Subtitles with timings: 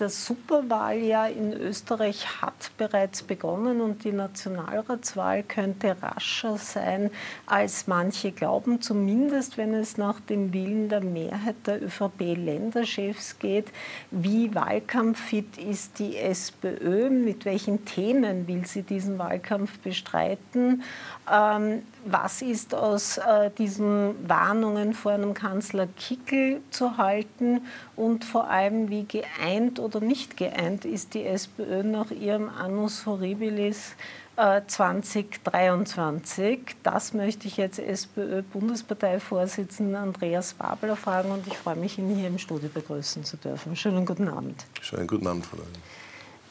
[0.00, 7.10] Das Superwahljahr in Österreich hat bereits begonnen und die Nationalratswahl könnte rascher sein,
[7.44, 13.66] als manche glauben, zumindest wenn es nach dem Willen der Mehrheit der ÖVP-Länderchefs geht.
[14.10, 17.10] Wie wahlkampffit ist die SPÖ?
[17.10, 20.82] Mit welchen Themen will sie diesen Wahlkampf bestreiten?
[21.30, 27.60] Ähm, was ist aus äh, diesen Warnungen vor einem Kanzler Kickel zu halten
[27.96, 33.96] und vor allem, wie geeint oder nicht geeint ist die SPÖ nach ihrem Annus Horribilis
[34.36, 36.76] äh, 2023?
[36.84, 42.38] Das möchte ich jetzt SPÖ-Bundesparteivorsitzenden Andreas Babler fragen und ich freue mich, ihn hier im
[42.38, 43.74] Studio begrüßen zu dürfen.
[43.74, 44.64] Schönen guten Abend.
[44.80, 45.58] Schönen guten Abend, Frau.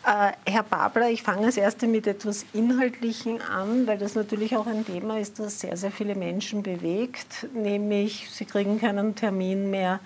[0.06, 4.66] Äh, Herr Babler, ich fange als Erste mit etwas Inhaltlichen an, weil das natürlich auch
[4.66, 10.00] ein Thema ist, das sehr, sehr viele Menschen bewegt, nämlich sie kriegen keinen Termin mehr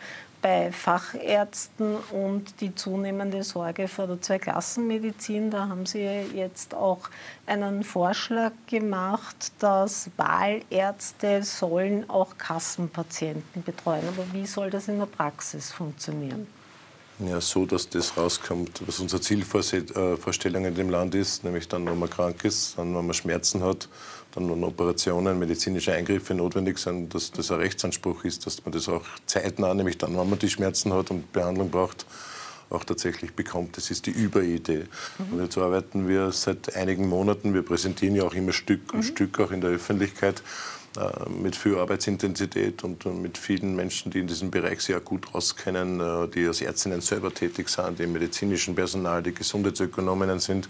[0.43, 5.49] bei Fachärzten und die zunehmende Sorge vor der Zweiklassenmedizin.
[5.49, 7.09] Da haben Sie jetzt auch
[7.47, 14.03] einen Vorschlag gemacht, dass Wahlärzte sollen auch Kassenpatienten betreuen.
[14.07, 16.45] Aber wie soll das in der Praxis funktionieren?
[17.27, 21.97] Ja, so, dass das rauskommt, was unsere Zielvorstellung in dem Land ist, nämlich dann, wenn
[21.97, 23.87] man krank ist, dann, wenn man Schmerzen hat,
[24.33, 28.89] dann, wenn Operationen, medizinische Eingriffe notwendig sind, dass das ein Rechtsanspruch ist, dass man das
[28.89, 32.05] auch zeitnah, nämlich dann, wenn man die Schmerzen hat und Behandlung braucht,
[32.69, 33.77] auch tatsächlich bekommt.
[33.77, 34.85] Das ist die Überidee.
[35.17, 35.33] Mhm.
[35.33, 39.03] Und jetzt arbeiten wir seit einigen Monaten, wir präsentieren ja auch immer Stück um mhm.
[39.03, 40.82] Stück auch in der Öffentlichkeit äh,
[41.29, 46.27] mit viel Arbeitsintensität und mit vielen Menschen, die in diesem Bereich sehr gut auskennen, äh,
[46.27, 50.69] die als Ärztinnen selber tätig sind, die im medizinischen Personal, die Gesundheitsökonominnen sind,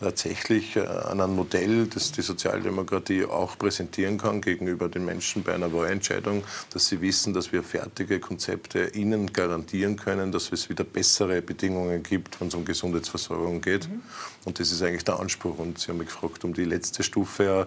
[0.00, 5.54] tatsächlich äh, an einem Modell, das die Sozialdemokratie auch präsentieren kann gegenüber den Menschen bei
[5.54, 10.84] einer Wahlentscheidung, dass sie wissen, dass wir fertige Konzepte ihnen garantieren können, dass es wieder
[10.84, 13.88] bessere Bedingungen gibt, wenn es um Gesundheitsversorgung geht.
[13.88, 14.02] Mhm.
[14.44, 15.58] Und das ist eigentlich der Anspruch.
[15.58, 17.66] Und Sie haben mich gefragt um die letzte Stufe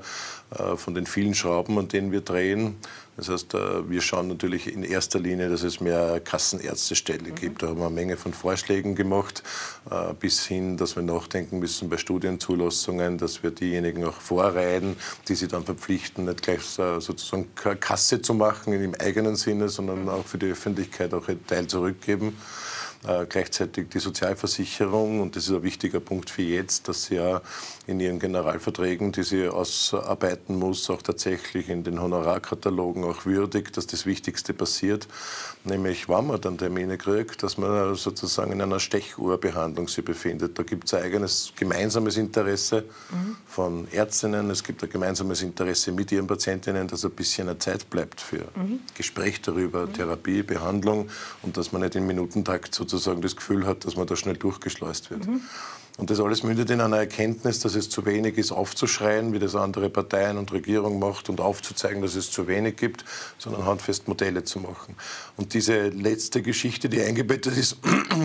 [0.75, 2.77] von den vielen Schrauben, an denen wir drehen.
[3.17, 7.35] Das heißt, äh, wir schauen natürlich in erster Linie, dass es mehr Kassenärztestelle mhm.
[7.35, 7.63] gibt.
[7.63, 9.43] Da haben wir eine Menge von Vorschlägen gemacht,
[9.89, 14.95] äh, bis hin, dass wir nachdenken müssen bei Studienzulassungen, dass wir diejenigen auch vorreihen,
[15.27, 20.09] die sie dann verpflichten, nicht gleich sozusagen Kasse zu machen im eigenen Sinne, sondern mhm.
[20.09, 22.38] auch für die Öffentlichkeit auch einen Teil zurückgeben.
[23.05, 27.41] Äh, gleichzeitig die Sozialversicherung, und das ist ein wichtiger Punkt für jetzt, dass sie ja
[27.85, 33.85] in ihren Generalverträgen, die sie ausarbeiten muss, auch tatsächlich in den Honorarkatalogen auch würdigt, dass
[33.85, 35.07] das Wichtigste passiert,
[35.63, 40.57] nämlich wenn man dann Termine kriegt, dass man sozusagen in einer Stechuhrbehandlung sich befindet.
[40.57, 43.37] Da gibt es ein eigenes gemeinsames Interesse mhm.
[43.45, 47.91] von Ärztinnen, es gibt ein gemeinsames Interesse mit ihren Patientinnen, dass ein bisschen eine Zeit
[47.91, 48.79] bleibt für mhm.
[48.95, 49.93] Gespräch darüber, mhm.
[49.93, 51.09] Therapie, Behandlung
[51.43, 54.37] und dass man nicht im Minutentakt so sozusagen das Gefühl hat, dass man da schnell
[54.37, 55.27] durchgeschleust wird.
[55.27, 55.41] Mhm.
[55.97, 59.55] Und das alles mündet in einer Erkenntnis, dass es zu wenig ist, aufzuschreien, wie das
[59.55, 63.03] andere Parteien und Regierung macht und aufzuzeigen, dass es zu wenig gibt,
[63.39, 64.95] sondern handfest Modelle zu machen.
[65.37, 67.77] Und diese letzte Geschichte, die eingebettet ist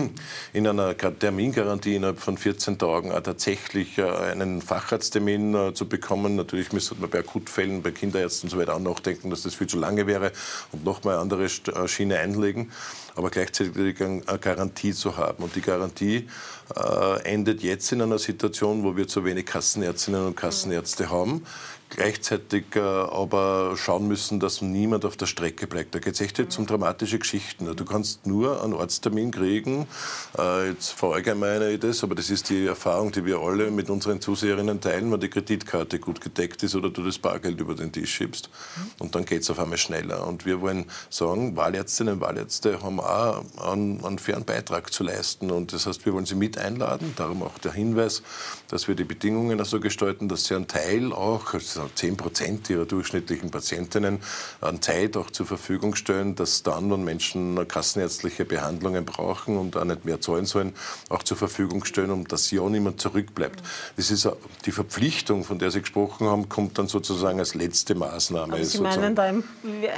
[0.53, 6.35] in einer Termingarantie innerhalb von 14 Tagen, tatsächlich äh, einen Facharzttermin äh, zu bekommen.
[6.35, 9.67] Natürlich müsste man bei Akutfällen, bei Kinderärzten und so weiter auch nachdenken, dass das viel
[9.67, 10.31] zu lange wäre
[10.73, 12.71] und nochmal eine andere äh, Schiene einlegen
[13.15, 15.43] aber gleichzeitig eine Garantie zu haben.
[15.43, 16.27] Und die Garantie
[16.75, 21.45] äh, endet jetzt in einer Situation, wo wir zu wenig Kassenärztinnen und Kassenärzte haben
[21.95, 25.95] gleichzeitig äh, aber schauen müssen, dass niemand auf der Strecke bleibt.
[25.95, 27.75] Da geht es echt jetzt um dramatische Geschichten.
[27.75, 29.87] Du kannst nur einen Arzttermin kriegen.
[30.37, 34.21] Äh, jetzt verallgemeine ich das, aber das ist die Erfahrung, die wir alle mit unseren
[34.21, 38.13] Zuseherinnen teilen, wenn die Kreditkarte gut gedeckt ist oder du das Bargeld über den Tisch
[38.13, 38.49] schiebst.
[38.99, 40.27] Und dann geht es auf einmal schneller.
[40.27, 45.51] Und wir wollen sagen, Wahlärztinnen und Wahlärzte haben auch einen, einen fairen Beitrag zu leisten.
[45.51, 47.13] Und das heißt, wir wollen sie mit einladen.
[47.15, 48.23] Darum auch der Hinweis,
[48.67, 51.53] dass wir die Bedingungen so gestalten, dass sie einen Teil auch,
[51.93, 54.19] 10 Prozent ihrer durchschnittlichen Patientinnen
[54.61, 59.85] an Zeit auch zur Verfügung stellen, dass dann, wenn Menschen kassenärztliche Behandlungen brauchen und auch
[59.85, 60.73] nicht mehr zahlen sollen,
[61.09, 63.61] auch zur Verfügung stellen, um dass ja niemand zurückbleibt.
[63.97, 64.27] Das ist
[64.65, 68.53] die Verpflichtung, von der Sie gesprochen haben, kommt dann sozusagen als letzte Maßnahme.
[68.53, 69.31] Aber Sie meinen da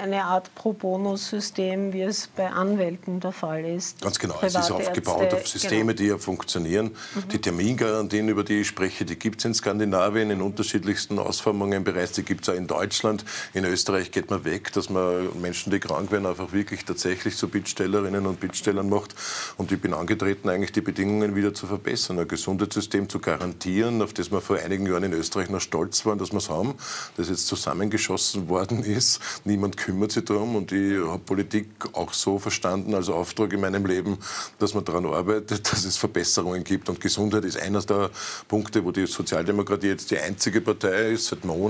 [0.01, 4.01] eine Art Pro-Bono-System, wie es bei Anwälten der Fall ist?
[4.01, 4.35] Ganz genau.
[4.41, 5.97] es ist aufgebaut auf Systeme, genau.
[5.97, 6.87] die ja funktionieren.
[6.87, 7.29] Mhm.
[7.29, 11.83] Die Termingarantien, über die ich spreche, die gibt es in Skandinavien in unterschiedlichsten Ausformungen Versorgungen
[11.83, 13.25] bereits, die gibt es auch in Deutschland.
[13.53, 17.47] In Österreich geht man weg, dass man Menschen, die krank werden, einfach wirklich tatsächlich zu
[17.47, 19.15] Bittstellerinnen und Bittstellern macht.
[19.57, 24.13] Und ich bin angetreten, eigentlich die Bedingungen wieder zu verbessern, ein Gesundheitssystem zu garantieren, auf
[24.13, 26.75] das wir vor einigen Jahren in Österreich noch stolz waren, dass wir es haben,
[27.17, 29.19] das jetzt zusammengeschossen worden ist.
[29.43, 33.85] Niemand kümmert sich darum und ich habe Politik auch so verstanden als Auftrag in meinem
[33.85, 34.17] Leben,
[34.59, 36.89] dass man daran arbeitet, dass es Verbesserungen gibt.
[36.89, 38.09] Und Gesundheit ist einer der
[38.47, 41.64] Punkte, wo die Sozialdemokratie jetzt die einzige Partei ist seit Monaten,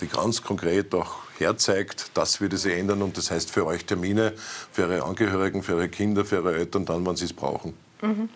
[0.00, 3.02] die ganz konkret auch herzeigt, das würde sich ändern.
[3.02, 4.34] Und das heißt für euch Termine,
[4.70, 7.74] für eure Angehörigen, für eure Kinder, für eure Eltern, dann, wann sie es brauchen.
[8.02, 8.28] Mhm.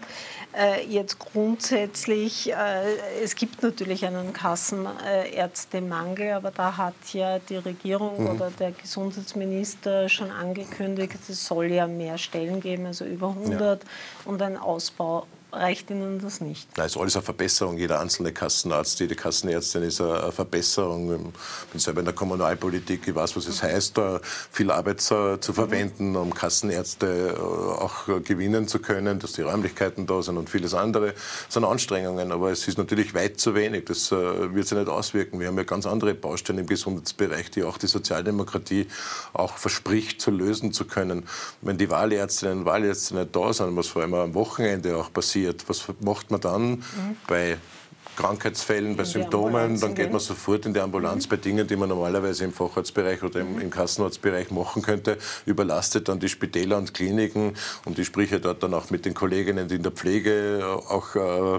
[0.56, 8.22] Äh, jetzt grundsätzlich, äh, es gibt natürlich einen Kassenärztemangel, aber da hat ja die Regierung
[8.22, 8.30] mhm.
[8.30, 13.88] oder der Gesundheitsminister schon angekündigt, es soll ja mehr Stellen geben, also über 100 ja.
[14.26, 16.68] und ein Ausbau reicht Ihnen das nicht?
[16.76, 17.78] Nein, ist alles eine Verbesserung.
[17.78, 21.32] Jeder einzelne Kassenarzt, jede Kassenärztin ist eine Verbesserung.
[21.66, 24.00] Ich bin selber in der Kommunalpolitik, ich weiß, was es heißt,
[24.50, 30.22] viel Arbeit zu verwenden, um Kassenärzte äh, auch gewinnen zu können, dass die Räumlichkeiten da
[30.22, 31.14] sind und vieles andere.
[31.46, 33.84] Das sind Anstrengungen, aber es ist natürlich weit zu wenig.
[33.86, 35.40] Das äh, wird sich nicht auswirken.
[35.40, 38.86] Wir haben ja ganz andere Baustellen im Gesundheitsbereich, die auch die Sozialdemokratie
[39.32, 41.24] auch verspricht, zu lösen zu können.
[41.60, 45.43] Wenn die Wahlärztinnen und Wahlärzte nicht da sind, was vor allem am Wochenende auch passiert,
[45.44, 45.68] passiert.
[45.68, 47.16] Was macht man dann mhm.
[47.26, 47.56] bei
[48.16, 51.30] Krankheitsfällen, bei Symptomen, dann geht man sofort in die Ambulanz mhm.
[51.30, 56.20] bei Dingen, die man normalerweise im Facharztbereich oder im, im, Kassenarztbereich machen könnte, überlastet dann
[56.20, 57.54] die Spitäler und Kliniken
[57.84, 61.58] und ich spreche dort dann auch mit den Kolleginnen, die in der Pflege auch äh,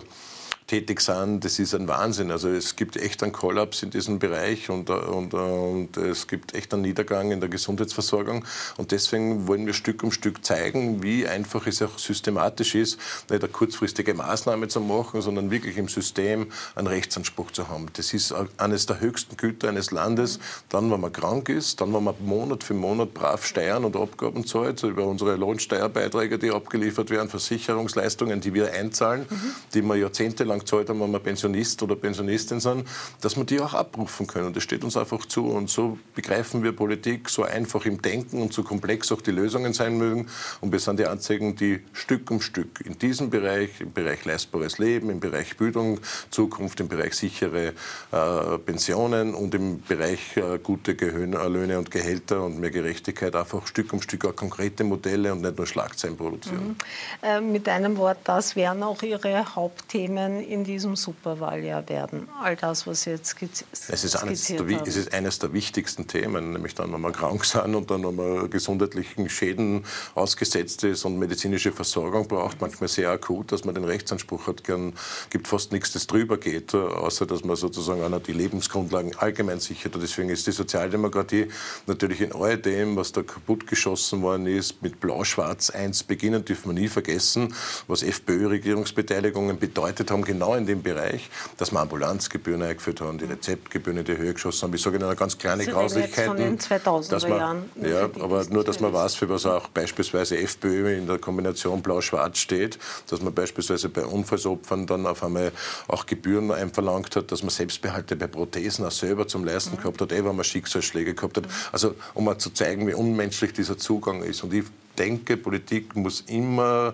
[0.68, 2.32] tätig sind, das ist ein Wahnsinn.
[2.32, 6.74] Also es gibt echt einen Kollaps in diesem Bereich und, und, und es gibt echt
[6.74, 8.44] einen Niedergang in der Gesundheitsversorgung.
[8.78, 13.44] Und deswegen wollen wir Stück um Stück zeigen, wie einfach es auch systematisch ist, nicht
[13.44, 17.88] eine kurzfristige Maßnahme zu machen, sondern wirklich im System einen Rechtsanspruch zu haben.
[17.94, 20.40] Das ist eines der höchsten Güter eines Landes.
[20.70, 24.48] Dann, wenn man krank ist, dann, wenn man Monat für Monat brav Steuern und Abgaben
[24.48, 29.54] zahlt, über unsere Lohnsteuerbeiträge, die abgeliefert werden, Versicherungsleistungen, die wir einzahlen, mhm.
[29.74, 32.88] die wir jahrzehntelang lang gezahlt haben, wenn wir Pensionist oder Pensionistin sind,
[33.22, 34.54] dass wir die auch abrufen können.
[34.54, 35.48] Das steht uns einfach zu.
[35.48, 39.74] Und so begreifen wir Politik so einfach im Denken und so komplex auch die Lösungen
[39.74, 40.28] sein mögen.
[40.62, 44.78] Und wir sind die Einzigen, die Stück um Stück in diesem Bereich, im Bereich leistbares
[44.78, 46.00] Leben, im Bereich Bildung,
[46.30, 47.74] Zukunft, im Bereich sichere
[48.12, 53.36] äh, Pensionen und im Bereich äh, gute Gehöne, äh, Löhne und Gehälter und mehr Gerechtigkeit
[53.36, 56.68] einfach Stück um Stück auch konkrete Modelle und nicht nur Schlagzeilen produzieren.
[56.68, 56.76] Mhm.
[57.22, 62.28] Äh, mit einem Wort, das wären auch Ihre Hauptthemen in diesem Superwahljahr werden?
[62.42, 64.88] All das, was jetzt skizziert es ist eines der, haben.
[64.88, 68.50] Es ist eines der wichtigsten Themen, nämlich dann, wenn man krank sind und dann, man
[68.50, 74.48] gesundheitlichen Schäden ausgesetzt ist und medizinische Versorgung braucht, manchmal sehr akut, dass man den Rechtsanspruch
[74.48, 74.64] hat.
[74.64, 74.94] Gern
[75.30, 79.96] gibt fast nichts, das drüber geht, außer dass man sozusagen einer die Lebensgrundlagen allgemein sichert.
[79.96, 81.48] Und deswegen ist die Sozialdemokratie
[81.88, 86.82] natürlich in all dem, was da kaputtgeschossen worden ist, mit Blau-Schwarz 1 beginnen, dürfen wir
[86.82, 87.54] nie vergessen,
[87.88, 94.00] was FPÖ-Regierungsbeteiligungen bedeutet haben, genau in dem Bereich, dass wir Ambulanzgebühren eingeführt haben, die Rezeptgebühren
[94.00, 94.74] in die Höhe geschossen haben.
[94.74, 96.28] Ich sage Ihnen ganz kleine Grauslichkeiten.
[96.28, 97.70] Von den 2000er Jahren.
[97.82, 102.38] Ja, aber nur, dass man weiß, für was auch beispielsweise FPÖ in der Kombination Blau-Schwarz
[102.38, 102.78] steht,
[103.10, 105.52] dass man beispielsweise bei Unfallsopfern dann auf einmal
[105.88, 109.82] auch Gebühren einverlangt hat, dass man Selbstbehalte bei Prothesen auch selber zum Leisten mhm.
[109.82, 111.46] gehabt hat, eh, wenn man Schicksalsschläge gehabt hat.
[111.72, 114.44] Also um mal zu zeigen, wie unmenschlich dieser Zugang ist.
[114.44, 114.66] Und ich
[114.98, 116.94] denke, Politik muss immer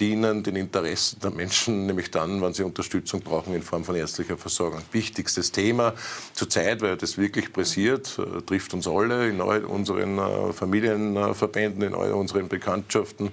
[0.00, 4.36] dienen den Interessen der Menschen, nämlich dann, wenn sie Unterstützung brauchen in Form von ärztlicher
[4.36, 4.80] Versorgung.
[4.92, 5.94] Wichtigstes Thema
[6.34, 11.82] zur Zeit, weil das wirklich pressiert, äh, trifft uns alle in all unseren äh, Familienverbänden,
[11.82, 13.30] in all unseren Bekanntschaften.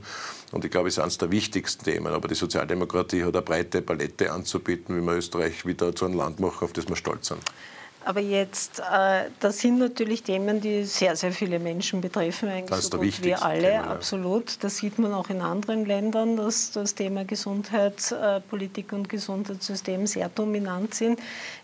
[0.52, 2.14] Und ich glaube, es ist eines der wichtigsten Themen.
[2.14, 6.40] Aber die Sozialdemokratie hat eine breite Palette anzubieten, wie wir Österreich wieder zu einem Land
[6.40, 7.42] machen, auf das wir stolz sind.
[8.06, 12.88] Aber jetzt, äh, das sind natürlich Themen, die sehr, sehr viele Menschen betreffen, eigentlich das
[12.88, 13.84] so gut wie alle, Thema, ja.
[13.84, 14.62] absolut.
[14.64, 20.28] Das sieht man auch in anderen Ländern, dass das Thema Gesundheitspolitik äh, und Gesundheitssystem sehr
[20.30, 21.20] dominant sind.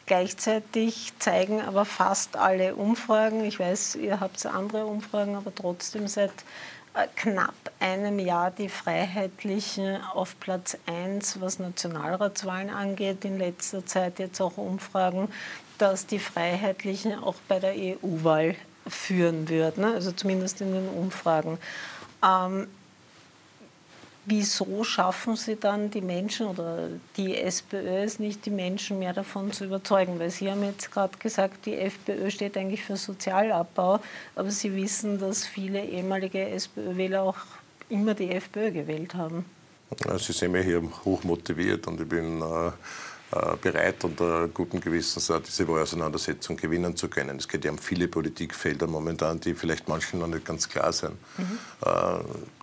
[0.05, 6.31] Gleichzeitig zeigen aber fast alle Umfragen, ich weiß, ihr habt andere Umfragen, aber trotzdem seit
[6.93, 13.25] äh, knapp einem Jahr die Freiheitlichen auf Platz 1, was Nationalratswahlen angeht.
[13.25, 15.27] In letzter Zeit jetzt auch Umfragen
[15.81, 18.55] dass die Freiheitlichen auch bei der EU-Wahl
[18.88, 19.93] führen würden, ne?
[19.93, 21.57] also zumindest in den Umfragen.
[22.24, 22.67] Ähm,
[24.25, 29.51] wieso schaffen Sie dann die Menschen oder die SPÖ es nicht, die Menschen mehr davon
[29.51, 30.19] zu überzeugen?
[30.19, 34.00] Weil Sie haben jetzt gerade gesagt, die FPÖ steht eigentlich für Sozialabbau,
[34.36, 37.38] aber Sie wissen, dass viele ehemalige SPÖ-Wähler auch
[37.89, 39.45] immer die FPÖ gewählt haben.
[40.19, 42.71] Sie sehen mich hier hoch motiviert und ich bin äh,
[43.31, 47.38] äh, bereit, unter gutem Gewissen diese Wahlauseinandersetzung gewinnen zu können.
[47.38, 51.15] Es geht ja um viele Politikfelder momentan, die vielleicht manchen noch nicht ganz klar sind.
[51.38, 51.59] Mhm.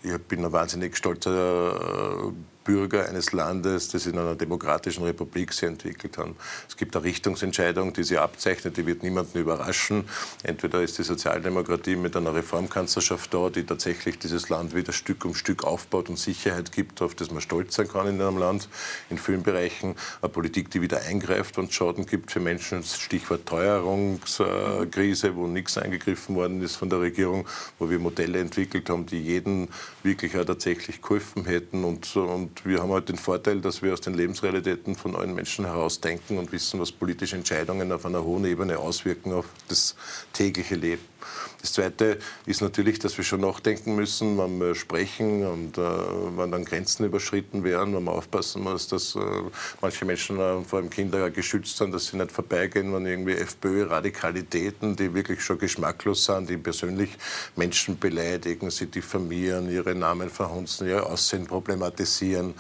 [0.03, 2.33] Ich bin ein wahnsinnig stolzer
[2.67, 6.27] Bürger eines Landes, das in einer demokratischen Republik sich entwickelt hat.
[6.69, 10.05] Es gibt eine Richtungsentscheidung, die sie abzeichnet, die wird niemanden überraschen.
[10.43, 15.35] Entweder ist die Sozialdemokratie mit einer Reformkanzlerschaft da, die tatsächlich dieses Land wieder Stück um
[15.35, 18.69] Stück aufbaut und Sicherheit gibt, auf das man stolz sein kann in einem Land,
[19.11, 19.95] in vielen Bereichen.
[20.21, 26.35] Eine Politik, die wieder eingreift und Schaden gibt für Menschen, Stichwort Teuerungskrise, wo nichts eingegriffen
[26.35, 27.47] worden ist von der Regierung,
[27.79, 29.69] wo wir Modelle entwickelt haben, die jeden
[30.03, 34.01] wirklich auch tatsächlich geholfen hätten und, und wir haben halt den Vorteil, dass wir aus
[34.01, 38.45] den Lebensrealitäten von allen Menschen heraus denken und wissen, was politische Entscheidungen auf einer hohen
[38.45, 39.97] Ebene auswirken auf das
[40.33, 41.03] tägliche Leben.
[41.67, 45.81] Das Zweite ist natürlich, dass wir schon nachdenken müssen, wenn wir sprechen und äh,
[46.37, 49.19] wenn dann Grenzen überschritten werden, wenn man aufpassen muss, dass äh,
[49.81, 54.95] manche Menschen äh, vor allem Kinder geschützt sind, dass sie nicht vorbeigehen, wenn irgendwie FPÖ-Radikalitäten,
[54.95, 57.11] die wirklich schon geschmacklos sind, die persönlich
[57.57, 62.55] Menschen beleidigen, sie diffamieren, ihre Namen verhunzen, ihr Aussehen problematisieren,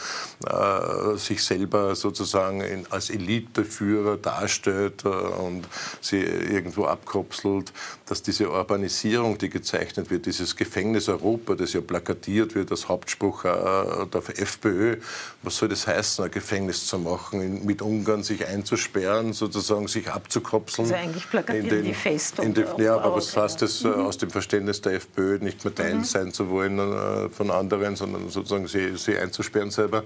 [0.48, 5.68] äh, sich selber sozusagen in, als Eliteführer darstellt äh, und
[6.00, 7.72] sie irgendwo abkopselt,
[8.06, 13.44] dass diese Urbanisierung, die gezeichnet wird, dieses Gefängnis Europa, das ja plakatiert wird als Hauptspruch
[13.44, 14.96] äh, der FPÖ,
[15.42, 20.86] was soll das heißen, ein Gefängnis zu machen, mit Ungarn sich einzusperren, sozusagen sich abzukopseln?
[20.86, 22.54] Also eigentlich plakatieren den, die Festung.
[22.54, 23.94] Den, ja, aber was heißt das mhm.
[23.94, 26.04] aus dem Verständnis der FPÖ, nicht mehr Teil mhm.
[26.04, 30.04] sein zu wollen äh, von anderen, sondern sozusagen sie, sie einzusperren selber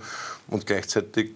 [0.49, 1.31] und gleichzeitig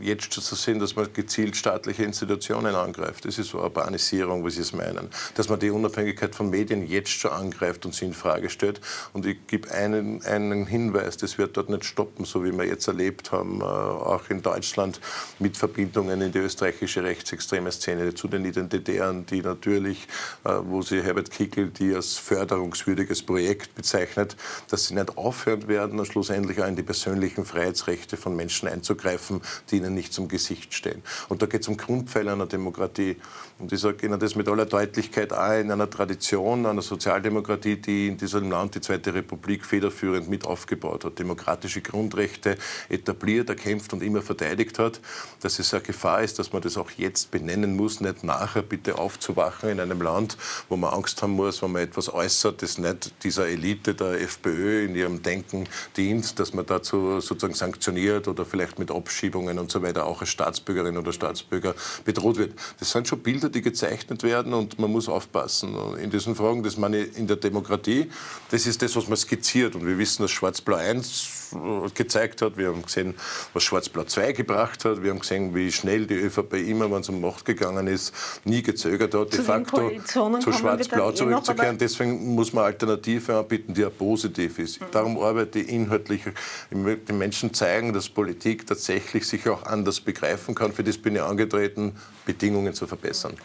[0.00, 3.24] jetzt zu sehen, dass man gezielt staatliche Institutionen angreift.
[3.24, 5.08] Das ist so Urbanisierung, wie Sie es meinen.
[5.34, 8.80] Dass man die Unabhängigkeit von Medien jetzt schon angreift und sie in Frage stellt.
[9.12, 12.88] Und ich gebe einen, einen Hinweis, das wird dort nicht stoppen, so wie wir jetzt
[12.88, 15.00] erlebt haben, äh, auch in Deutschland
[15.38, 20.08] mit Verbindungen in die österreichische rechtsextreme Szene zu den Identitären, die natürlich,
[20.44, 24.36] äh, wo sie Herbert Kickel die als förderungswürdiges Projekt bezeichnet,
[24.70, 29.76] dass sie nicht aufhören werden schlussendlich auch in die persönlichen Freiheitsrechte von Menschen einzugreifen, die
[29.76, 31.02] ihnen nicht zum Gesicht stehen.
[31.28, 33.16] Und da geht es um Grundpfeiler einer Demokratie.
[33.58, 38.08] Und ich sage Ihnen das mit aller Deutlichkeit auch in einer Tradition, einer Sozialdemokratie, die
[38.08, 42.58] in diesem Land die Zweite Republik federführend mit aufgebaut hat, demokratische Grundrechte
[42.90, 45.00] etabliert, erkämpft und immer verteidigt hat,
[45.40, 48.98] dass es eine Gefahr ist, dass man das auch jetzt benennen muss, nicht nachher bitte
[48.98, 50.36] aufzuwachen in einem Land,
[50.68, 54.84] wo man Angst haben muss, wenn man etwas äußert, das nicht dieser Elite der FPÖ
[54.84, 59.80] in ihrem Denken dient, dass man dazu sozusagen sanktioniert oder vielleicht mit Abschiebungen und so
[59.80, 62.52] weiter auch als Staatsbürgerin oder Staatsbürger bedroht wird.
[62.78, 66.62] Das sind schon Bilder, die gezeichnet werden und man muss aufpassen in diesen Fragen.
[66.62, 68.10] Das meine ich in der Demokratie.
[68.50, 69.74] Das ist das, was man skizziert.
[69.74, 71.45] Und wir wissen, dass Schwarz-Blau 1 äh,
[71.94, 72.56] gezeigt hat.
[72.56, 73.14] Wir haben gesehen,
[73.52, 75.02] was Schwarz-Blau 2 gebracht hat.
[75.02, 78.12] Wir haben gesehen, wie schnell die ÖVP immer, wenn es um Macht gegangen ist,
[78.44, 81.78] nie gezögert hat, de facto zu Schwarz-Blau eh zurückzukehren.
[81.78, 84.80] Deswegen muss man Alternative anbieten, die ja positiv ist.
[84.80, 84.86] Mhm.
[84.90, 86.22] Darum arbeite ich inhaltlich.
[86.70, 90.72] Ich möchte den Menschen zeigen, dass Politik tatsächlich sich auch anders begreifen kann.
[90.72, 93.36] Für das bin ich angetreten, Bedingungen zu verbessern.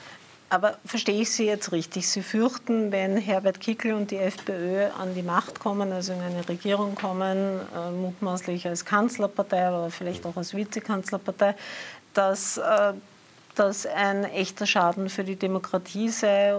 [0.51, 2.10] Aber verstehe ich Sie jetzt richtig?
[2.10, 6.48] Sie fürchten, wenn Herbert Kickl und die FPÖ an die Macht kommen, also in eine
[6.50, 11.55] Regierung kommen, äh, mutmaßlich als Kanzlerpartei oder vielleicht auch als Vizekanzlerpartei,
[12.13, 12.91] dass äh,
[13.55, 16.53] das ein echter Schaden für die Demokratie sei?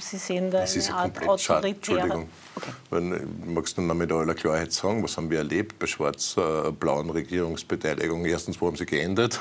[0.00, 1.68] Sie sehen da eine Art autoritäre...
[1.68, 2.28] Entschuldigung.
[2.56, 2.70] Okay.
[2.90, 8.24] Ich mag es nur mit aller Klarheit sagen, was haben wir erlebt bei schwarz-blauen Regierungsbeteiligung?
[8.24, 9.38] Erstens, wo haben sie geändert?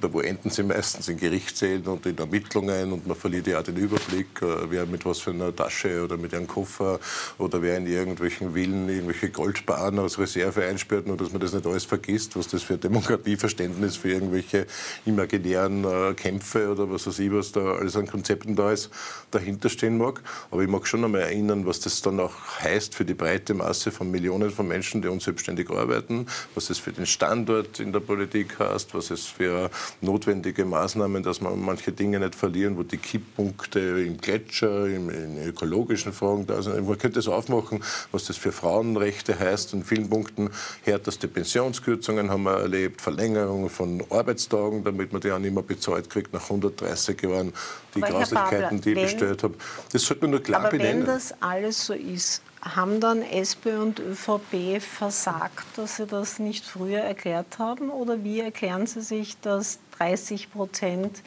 [0.00, 1.08] Da wo enden sie meistens?
[1.08, 5.04] In Gerichtssälen und in Ermittlungen und man verliert ja auch den Überblick, äh, wer mit
[5.04, 7.00] was für einer Tasche oder mit einem Koffer
[7.38, 11.66] oder wer in irgendwelchen Villen irgendwelche Goldbahnen als Reserve einsperrt, nur dass man das nicht
[11.66, 14.66] alles vergisst, was das für Demokratieverständnis für irgendwelche
[15.04, 18.90] imaginären äh, Kämpfe oder was weiß ich, was da alles an Konzepten da ist,
[19.30, 20.22] dahinter stehen mag.
[20.50, 23.90] Aber ich mag schon einmal erinnern, was das dann auch heißt für die breite Masse
[23.90, 28.58] von Millionen von Menschen, die unselbstständig arbeiten, was es für den Standort in der Politik
[28.58, 29.70] heißt, was es für
[30.02, 36.12] notwendige Maßnahmen, dass man manche Dinge nicht verlieren, wo die Kipppunkte im Gletscher, in ökologischen
[36.12, 36.86] Fragen da sind.
[36.86, 37.82] Man könnte es aufmachen,
[38.12, 39.72] was das für Frauenrechte heißt.
[39.72, 40.50] In vielen Punkten
[40.82, 46.10] härteste Pensionskürzungen haben wir erlebt, Verlängerung von Arbeitstagen, damit man die auch nicht mehr bezahlt
[46.10, 47.54] kriegt nach 130 Jahren,
[47.94, 49.54] die Grauslichkeiten, die ich bestellt habe.
[49.90, 51.06] Das sollte man nur klar aber benennen.
[51.06, 56.64] wenn das alles so ist, haben dann SP und ÖVP versagt, dass sie das nicht
[56.64, 57.90] früher erklärt haben?
[57.90, 61.22] Oder wie erklären Sie sich, dass 30 Prozent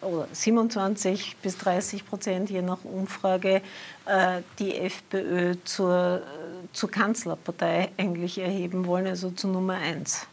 [0.00, 3.62] oder 27 bis 30 Prozent je nach Umfrage
[4.06, 6.22] äh, die FPÖ zur,
[6.72, 10.26] zur Kanzlerpartei eigentlich erheben wollen, also zur Nummer eins?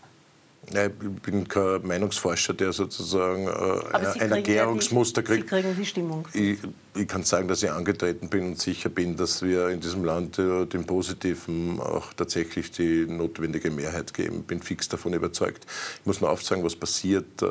[0.71, 5.43] Ja, ich bin kein Meinungsforscher, der sozusagen äh, ein Erklärungsmuster ja kriegt.
[5.43, 6.27] Sie kriegen die Stimmung.
[6.33, 6.59] Ich,
[6.95, 10.39] ich, kann sagen, dass ich angetreten bin und sicher bin, dass wir in diesem Land
[10.39, 14.43] äh, dem Positiven auch tatsächlich die notwendige Mehrheit geben.
[14.43, 15.65] Bin fix davon überzeugt.
[15.99, 17.45] Ich muss nur aufzeigen, was passiert, äh,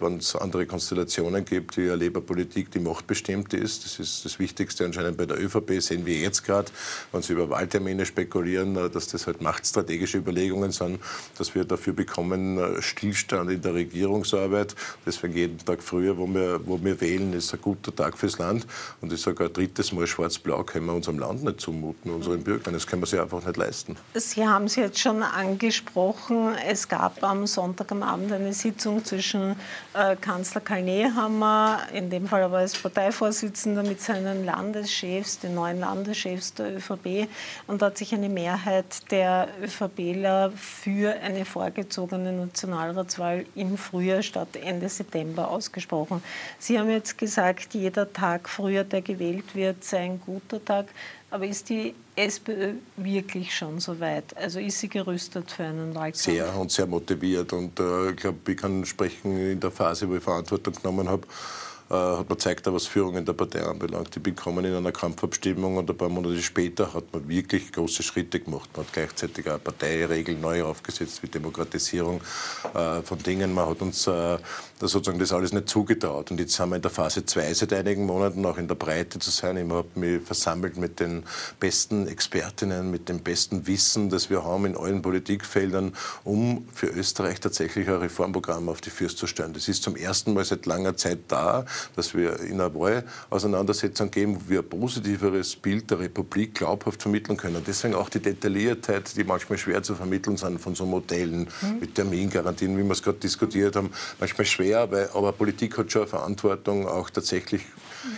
[0.00, 3.84] wenn es andere Konstellationen gibt, die Labour-Politik, die machtbestimmt ist.
[3.84, 6.70] Das ist das Wichtigste anscheinend bei der ÖVP, sehen wir jetzt gerade,
[7.12, 11.00] wenn sie über Wahltermine spekulieren, äh, dass das halt machtstrategische Überlegungen sind,
[11.38, 14.74] dass wir dafür bekommen, Stillstand in der Regierungsarbeit.
[15.06, 18.66] Deswegen jeden Tag früher, wo wir, wo wir wählen, ist ein guter Tag fürs Land.
[19.00, 22.74] Und ich sage, ein drittes Mal schwarz-blau können wir unserem Land nicht zumuten, unseren Bürgern.
[22.74, 23.96] Das können wir sich einfach nicht leisten.
[24.14, 26.54] Sie haben es jetzt schon angesprochen.
[26.66, 29.56] Es gab am Sonntag am Abend eine Sitzung zwischen
[29.94, 35.80] äh, Kanzler Karl Nehammer, in dem Fall aber als Parteivorsitzender, mit seinen Landeschefs, den neuen
[35.80, 37.28] Landeschefs der ÖVP.
[37.66, 44.56] Und da hat sich eine Mehrheit der ÖVPler für eine vorgezogene Nationalratswahl im Frühjahr statt
[44.56, 46.22] Ende September ausgesprochen.
[46.58, 50.86] Sie haben jetzt gesagt, jeder Tag früher, der gewählt wird, sei ein guter Tag.
[51.30, 54.36] Aber ist die SPÖ wirklich schon so weit?
[54.36, 56.16] Also ist sie gerüstet für einen Wahlkampf?
[56.16, 57.52] Sehr und sehr motiviert.
[57.52, 61.26] Und äh, ich glaube, ich kann sprechen in der Phase, wo ich Verantwortung genommen habe
[61.90, 64.16] hat man gezeigt, was Führung in der Partei anbelangt.
[64.16, 68.04] Ich bin gekommen in einer Kampfabstimmung und ein paar Monate später hat man wirklich große
[68.04, 68.70] Schritte gemacht.
[68.76, 72.20] Man hat gleichzeitig auch Parteiregeln neu aufgesetzt wie Demokratisierung
[72.74, 73.52] äh, von Dingen.
[73.52, 74.38] Man hat uns äh,
[74.78, 76.30] sozusagen das alles nicht zugetraut.
[76.30, 79.18] Und jetzt haben wir in der Phase 2 seit einigen Monaten auch in der Breite
[79.18, 79.56] zu sein.
[79.56, 81.24] Ich habe mich versammelt mit den
[81.58, 87.40] besten Expertinnen, mit dem besten Wissen, das wir haben in allen Politikfeldern, um für Österreich
[87.40, 89.52] tatsächlich ein Reformprogramm auf die Füße zu stellen.
[89.52, 94.36] Das ist zum ersten Mal seit langer Zeit da dass wir in einer Wahlauseinandersetzung geben,
[94.36, 97.62] wo wir ein positiveres Bild der Republik glaubhaft vermitteln können.
[97.66, 101.80] Deswegen auch die Detailliertheit, die manchmal schwer zu vermitteln sind von so Modellen mhm.
[101.80, 106.02] mit Termingarantien, wie wir es gerade diskutiert haben, manchmal schwer, weil, aber Politik hat schon
[106.02, 107.62] eine Verantwortung, auch tatsächlich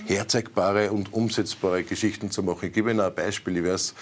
[0.06, 2.66] herzeigbare und umsetzbare Geschichten zu machen.
[2.66, 3.56] Ich gebe Ihnen ein Beispiel.
[3.58, 3.94] Ich weiß,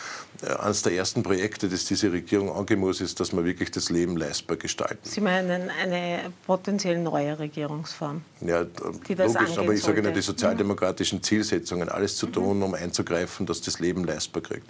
[0.43, 3.91] äh, eines der ersten Projekte, das diese Regierung angehen muss, ist, dass wir wirklich das
[3.91, 4.99] Leben leistbar gestalten.
[5.03, 8.23] Sie meinen eine potenziell neue Regierungsform?
[8.41, 8.65] Ja,
[9.09, 13.47] die das logisch, aber ich sage Ihnen, die sozialdemokratischen Zielsetzungen, alles zu tun, um einzugreifen,
[13.47, 14.67] dass das Leben leistbar kriegt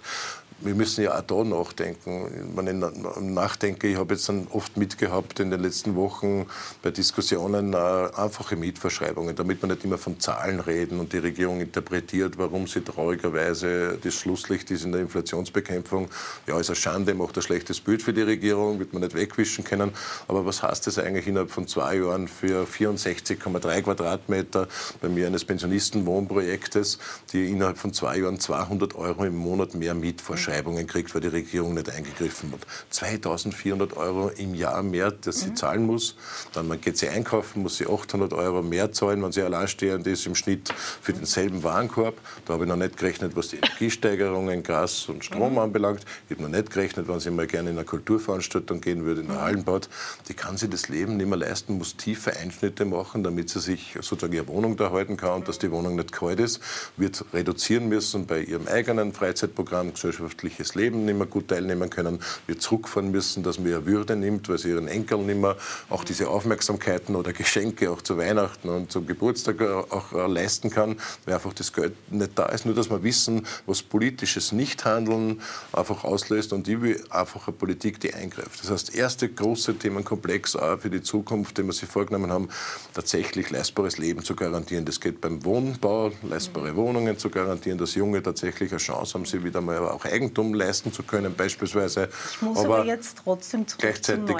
[0.63, 2.53] wir müssen ja auch da nachdenken.
[2.55, 6.45] Wenn nachdenke, ich habe jetzt dann oft mitgehabt in den letzten Wochen
[6.83, 11.61] bei Diskussionen äh, einfache Mietverschreibungen, damit wir nicht immer von Zahlen reden und die Regierung
[11.61, 16.09] interpretiert, warum sie traurigerweise das Schlusslicht ist in der Inflationsbekämpfung.
[16.47, 19.63] Ja, ist eine Schande, macht ein schlechtes Bild für die Regierung, wird man nicht wegwischen
[19.63, 19.91] können.
[20.27, 24.67] Aber was heißt das eigentlich innerhalb von zwei Jahren für 64,3 Quadratmeter
[25.01, 26.99] bei mir eines Pensionistenwohnprojektes,
[27.33, 31.29] die innerhalb von zwei Jahren 200 Euro im Monat mehr Mietverschreibungen Verschreibungen kriegt, weil die
[31.29, 32.59] Regierung nicht eingegriffen hat.
[32.89, 35.55] 2400 Euro im Jahr mehr, das sie mhm.
[35.55, 36.15] zahlen muss.
[36.53, 40.25] Dann man geht sie einkaufen, muss sie 800 Euro mehr zahlen, wenn sie alleinstehend ist
[40.25, 42.19] im Schnitt für denselben Warenkorb.
[42.45, 45.59] Da habe ich noch nicht gerechnet, was die Energiesteigerungen, Gas und Strom mhm.
[45.59, 46.05] anbelangt.
[46.27, 49.27] Ich habe noch nicht gerechnet, wenn sie mal gerne in eine Kulturveranstaltung gehen würde, in
[49.27, 49.43] einer mhm.
[49.43, 49.89] Hallenbad.
[50.27, 53.93] Die kann sich das Leben nicht mehr leisten, muss tiefe Einschnitte machen, damit sie sich
[54.01, 56.59] sozusagen ihre Wohnung da halten kann und dass die Wohnung nicht kalt ist.
[56.97, 62.19] Wird reduzieren müssen bei ihrem eigenen Freizeitprogramm, gesellschaftlich gesellschaftliches Leben nicht mehr gut teilnehmen können,
[62.47, 65.55] wir zurückfahren müssen, dass ihre Würde nimmt, weil sie ihren Enkeln nicht mehr
[65.89, 71.35] auch diese Aufmerksamkeiten oder Geschenke auch zu Weihnachten und zum Geburtstag auch leisten kann, weil
[71.35, 72.65] einfach das Geld nicht da ist.
[72.65, 75.41] Nur, dass wir wissen, was politisches Nichthandeln
[75.73, 78.61] einfach auslöst und die will einfach eine Politik, die eingreift.
[78.61, 82.49] Das heißt, erste große Themenkomplex auch für die Zukunft, den wir sich vorgenommen haben,
[82.93, 84.85] tatsächlich leistbares Leben zu garantieren.
[84.85, 89.43] Das geht beim Wohnbau, leistbare Wohnungen zu garantieren, dass Junge tatsächlich eine Chance haben, sie
[89.43, 92.09] wieder mal auch Eigentum Eigentum leisten zu können, beispielsweise.
[92.31, 94.35] Ich muss aber, aber jetzt trotzdem gleichzeitig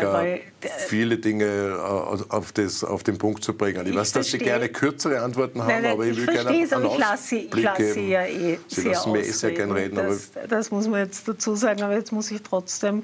[0.88, 3.82] viele Dinge äh, auf, das, auf den Punkt zu bringen.
[3.86, 6.50] Ich, ich weiß, dass Sie gerne kürzere Antworten haben, nein, nein, aber ich will gerne
[6.50, 9.76] einen aber ich lasse, ich lasse Sie ja eh Sie lassen mir eh sehr gerne
[9.76, 9.96] reden.
[9.96, 13.04] Das, das, muss man jetzt dazu sagen, aber jetzt muss ich trotzdem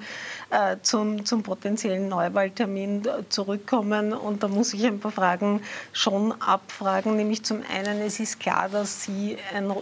[0.49, 4.13] äh, zum, zum potenziellen Neuwahltermin zurückkommen.
[4.13, 8.69] Und da muss ich ein paar Fragen schon abfragen, nämlich zum einen, es ist klar,
[8.69, 9.73] dass Sie ein äh,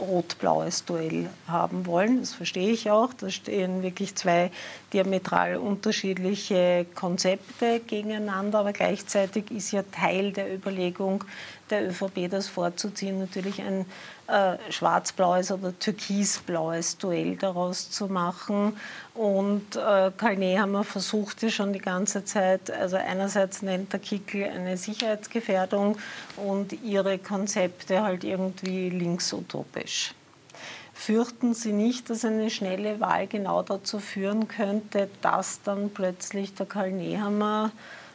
[0.00, 2.20] rot-blaues Duell haben wollen.
[2.20, 3.12] Das verstehe ich auch.
[3.14, 4.50] Da stehen wirklich zwei
[4.92, 11.24] diametral unterschiedliche Konzepte gegeneinander, aber gleichzeitig ist ja Teil der Überlegung
[11.70, 13.86] der ÖVP, das vorzuziehen, natürlich ein
[14.26, 18.76] äh, schwarz-blaues oder türkisblaues Duell daraus zu machen.
[19.14, 24.44] Und äh, Karl Nehammer versucht ja schon die ganze Zeit, also einerseits nennt der Kickel
[24.44, 25.98] eine Sicherheitsgefährdung
[26.36, 30.14] und ihre Konzepte halt irgendwie linksutopisch.
[30.94, 36.66] fürchten Sie nicht, dass eine schnelle Wahl genau dazu führen könnte, dass dann plötzlich der
[36.66, 37.72] Karl Nehammer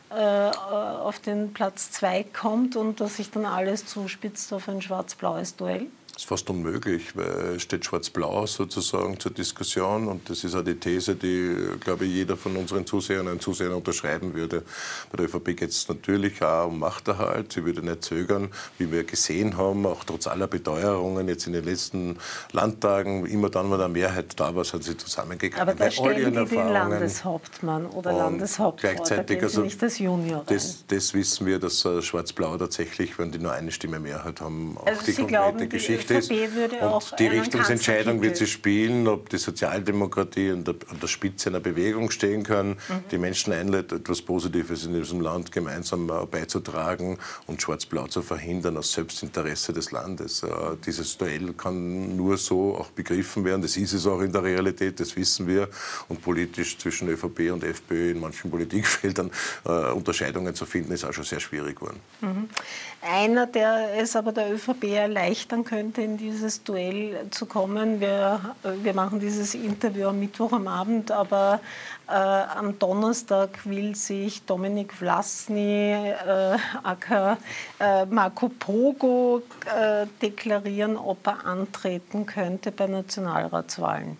[0.10, 5.88] auf den Platz 2 kommt und dass sich dann alles zuspitzt auf ein schwarz-blaues Duell?
[6.20, 10.76] Ist fast unmöglich, weil es steht schwarz-blau sozusagen zur Diskussion und das ist auch die
[10.76, 14.64] These, die, glaube ich, jeder von unseren Zuseherinnen und Zusehern unterschreiben würde.
[15.12, 17.54] Bei der ÖVP geht es natürlich auch um Machterhalt.
[17.54, 21.64] Sie würde nicht zögern, wie wir gesehen haben, auch trotz aller Beteuerungen jetzt in den
[21.64, 22.18] letzten
[22.52, 25.62] Landtagen, immer dann, wenn eine Mehrheit da war, sind sie zusammengegangen.
[25.62, 31.14] Aber da stellen die den Landeshauptmann oder Landeshauptfrau, gleichzeitig, also, nicht das Junior das, das,
[31.14, 35.02] wissen wir, dass äh, Schwarz-Blau tatsächlich, wenn die nur eine Stimme Mehrheit haben, auch also
[35.06, 36.32] die Sie komplette glauben, Geschichte ist.
[36.32, 41.60] Und die Richtungsentscheidung wird sie spielen, ob die Sozialdemokratie an der, an der Spitze einer
[41.60, 43.04] Bewegung stehen kann, mhm.
[43.12, 47.18] die Menschen einlädt, etwas Positives in diesem Land gemeinsam äh, beizutragen
[47.48, 50.44] und Schwarz-Blau zu verhindern aus Selbstinteresse des Landes.
[50.44, 50.50] Äh,
[50.86, 53.62] dieses Duell kann nur so auch begriffen werden.
[53.62, 55.70] Das ist es auch in der Realität, das wissen wir.
[56.08, 59.32] Und politisch zwischen ÖVP und FPÖ in manchen Politikfeldern
[59.66, 62.00] äh, Unterscheidungen zu finden, ist auch schon sehr schwierig geworden.
[62.22, 62.50] Mhm.
[63.02, 68.02] Einer, der es aber der ÖVP erleichtern könnte, in dieses Duell zu kommen.
[68.02, 71.62] Wir, wir machen dieses Interview am Mittwoch am Abend, aber
[72.10, 77.38] äh, am Donnerstag will sich Dominik Vlasny, äh, aka
[77.80, 84.18] äh, Marco Pogo, äh, deklarieren, ob er antreten könnte bei Nationalratswahlen.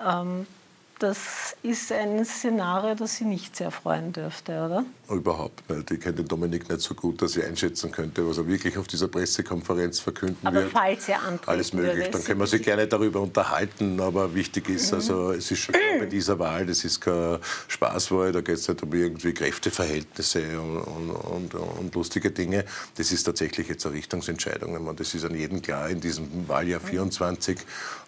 [0.00, 0.46] Ähm,
[0.98, 4.84] das ist ein Szenario, das Sie nicht sehr freuen dürfte, oder?
[5.10, 5.90] Überhaupt nicht.
[5.90, 8.86] Ich kenne den Dominik nicht so gut, dass ich einschätzen könnte, was er wirklich auf
[8.86, 10.74] dieser Pressekonferenz verkünden aber wird.
[10.74, 11.96] Aber falls er antreten Alles möglich.
[11.96, 14.00] Würde, Dann können wir sich gerne darüber unterhalten.
[14.00, 14.96] Aber wichtig ist, mhm.
[14.96, 18.82] also es ist schon bei dieser Wahl, das ist keine Spaßwahl, da geht es nicht
[18.82, 22.64] um irgendwie Kräfteverhältnisse und, und, und, und, lustige Dinge.
[22.96, 24.86] Das ist tatsächlich jetzt eine Richtungsentscheidung.
[24.86, 27.58] Und das ist an jedem klar in diesem Wahljahr 24,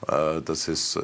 [0.09, 1.01] äh, dass es äh,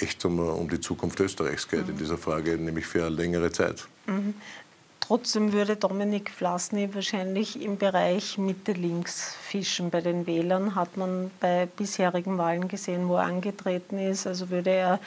[0.00, 3.52] echt um, um die Zukunft Zukunft Österreichs geht in dieser Frage, nämlich für eine längere
[3.52, 3.86] Zeit.
[4.06, 4.34] Mhm.
[5.00, 9.90] Trotzdem würde Dominik Vlasny wahrscheinlich im Bereich Mitte-Links fischen.
[9.90, 14.26] Bei den Wählern hat man bei bisherigen Wahlen gesehen, wo er angetreten ist.
[14.26, 15.00] Also würde er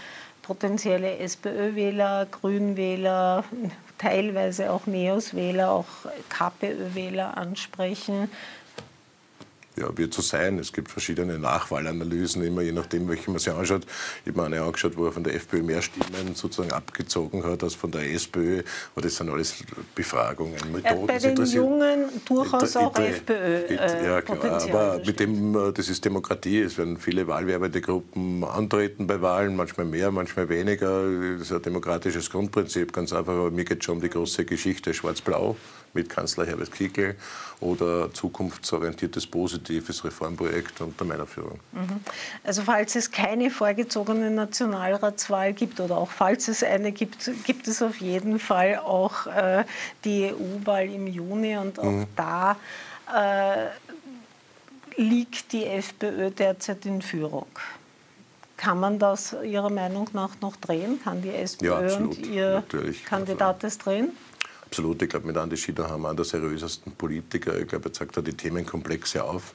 [0.44, 3.44] potenzielle SPÖ-Wähler, Grünwähler,
[3.98, 5.88] teilweise auch NEOS-Wähler, auch
[6.30, 8.30] KPÖ-Wähler ansprechen
[9.78, 10.60] ja, wird so sein.
[10.60, 13.84] Es gibt verschiedene Nachwahlanalysen, immer je nachdem, welche man sich anschaut.
[14.26, 17.64] Ich habe mir eine angeschaut, wo er von der FPÖ mehr Stimmen sozusagen abgezogen hat
[17.64, 18.64] als von der SPÖ.
[18.96, 19.56] Aber das sind alles
[19.96, 21.08] Befragungen, Methoden.
[21.08, 23.34] bei den Jungen durchaus auch FPÖ.
[23.34, 24.62] Äh, ja, klar.
[24.64, 26.62] Aber mit dem, äh, das ist Demokratie.
[26.62, 31.04] Es werden viele wahlwerbende Gruppen antreten bei Wahlen, manchmal mehr, manchmal weniger.
[31.38, 33.34] Das ist ein demokratisches Grundprinzip, ganz einfach.
[33.34, 35.56] Aber mir geht es schon um die große Geschichte Schwarz-Blau
[35.94, 37.16] mit Kanzler Herbert Kickl
[37.60, 39.28] oder zukunftsorientiertes,
[39.68, 41.60] positives Reformprojekt unter meiner Führung.
[41.74, 42.00] Mhm.
[42.44, 47.82] Also falls es keine vorgezogene Nationalratswahl gibt oder auch falls es eine gibt, gibt es
[47.82, 49.66] auf jeden Fall auch äh,
[50.04, 52.08] die EU-Wahl im Juni und auch mhm.
[52.16, 52.56] da
[53.14, 53.68] äh,
[55.02, 57.48] liegt die FPÖ derzeit in Führung.
[58.56, 61.00] Kann man das Ihrer Meinung nach noch drehen?
[61.04, 62.64] Kann die SPÖ ja, und Ihr.
[63.06, 64.14] Kandidat das drehen?
[64.68, 67.58] Absolut, ich glaube, mit Andi Schieder haben wir einen der seriösesten Politiker.
[67.58, 69.54] Ich glaube, er zeigt da die Themenkomplexe auf,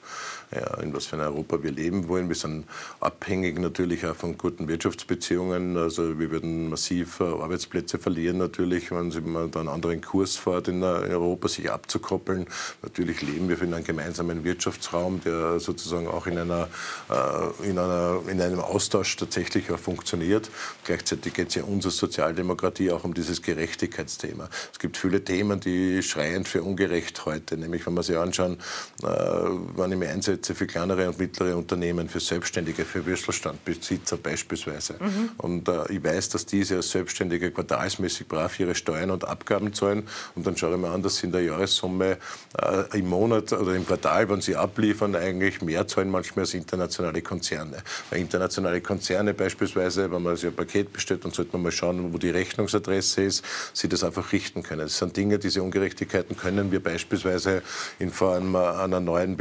[0.55, 2.29] ja, in was für ein Europa wir leben wollen.
[2.29, 2.67] Wir sind
[3.01, 5.77] abhängig natürlich auch von guten Wirtschaftsbeziehungen.
[5.77, 10.69] Also wir würden massiv äh, Arbeitsplätze verlieren natürlich, wenn man da einen anderen Kurs fährt,
[10.69, 12.47] in Europa sich abzukoppeln.
[12.83, 16.69] Natürlich leben wir in einem gemeinsamen Wirtschaftsraum, der sozusagen auch in, einer,
[17.11, 20.51] äh, in, einer, in einem Austausch tatsächlich auch funktioniert.
[20.85, 24.49] Gleichzeitig geht es ja uns als Sozialdemokratie auch um dieses Gerechtigkeitsthema.
[24.73, 27.57] Es gibt viele Themen, die schreiend für ungerecht heute.
[27.57, 28.59] Nämlich, wenn wir sich anschauen,
[29.03, 34.94] äh, wann ich mich einsetze für kleinere und mittlere Unternehmen, für Selbstständige, für Würstelstandbesitzer beispielsweise.
[34.98, 35.31] Mhm.
[35.38, 40.09] Und äh, ich weiß, dass diese als Selbstständige quartalsmäßig brav ihre Steuern und Abgaben zahlen.
[40.35, 42.18] Und dann schaue ich mir an, dass sie in der Jahressumme
[42.61, 47.22] äh, im Monat oder im Quartal, wenn sie abliefern, eigentlich mehr zahlen manchmal als internationale
[47.22, 47.78] Konzerne.
[48.11, 52.12] Weil internationale Konzerne beispielsweise, wenn man sich ein Paket bestellt, dann sollte man mal schauen,
[52.12, 54.83] wo die Rechnungsadresse ist, sie das einfach richten können.
[54.83, 57.62] Das sind Dinge, diese Ungerechtigkeiten können wir beispielsweise
[57.98, 59.37] in Form einer neuen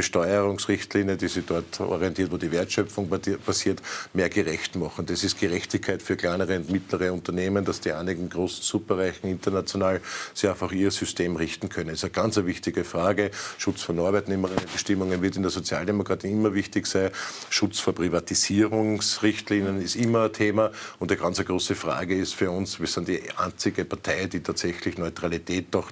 [0.91, 3.81] Besteuerungsrichtlinie, die sich dort orientiert, wo die Wertschöpfung passiert,
[4.13, 5.05] mehr gerecht machen.
[5.05, 10.01] Das ist Gerechtigkeit für kleinere und mittlere Unternehmen, dass die einigen großen Superreichen international
[10.33, 11.89] sich einfach ihr System richten können.
[11.89, 13.31] Das ist eine ganz wichtige Frage.
[13.57, 17.11] Schutz von Arbeitnehmerinnenbestimmungen wird in der Sozialdemokratie immer wichtig sein.
[17.49, 20.71] Schutz vor Privatisierungsrichtlinien ist immer ein Thema.
[20.99, 24.97] Und eine ganz große Frage ist für uns, wir sind die einzige Partei, die tatsächlich
[24.97, 25.91] Neutralität Neutralität doch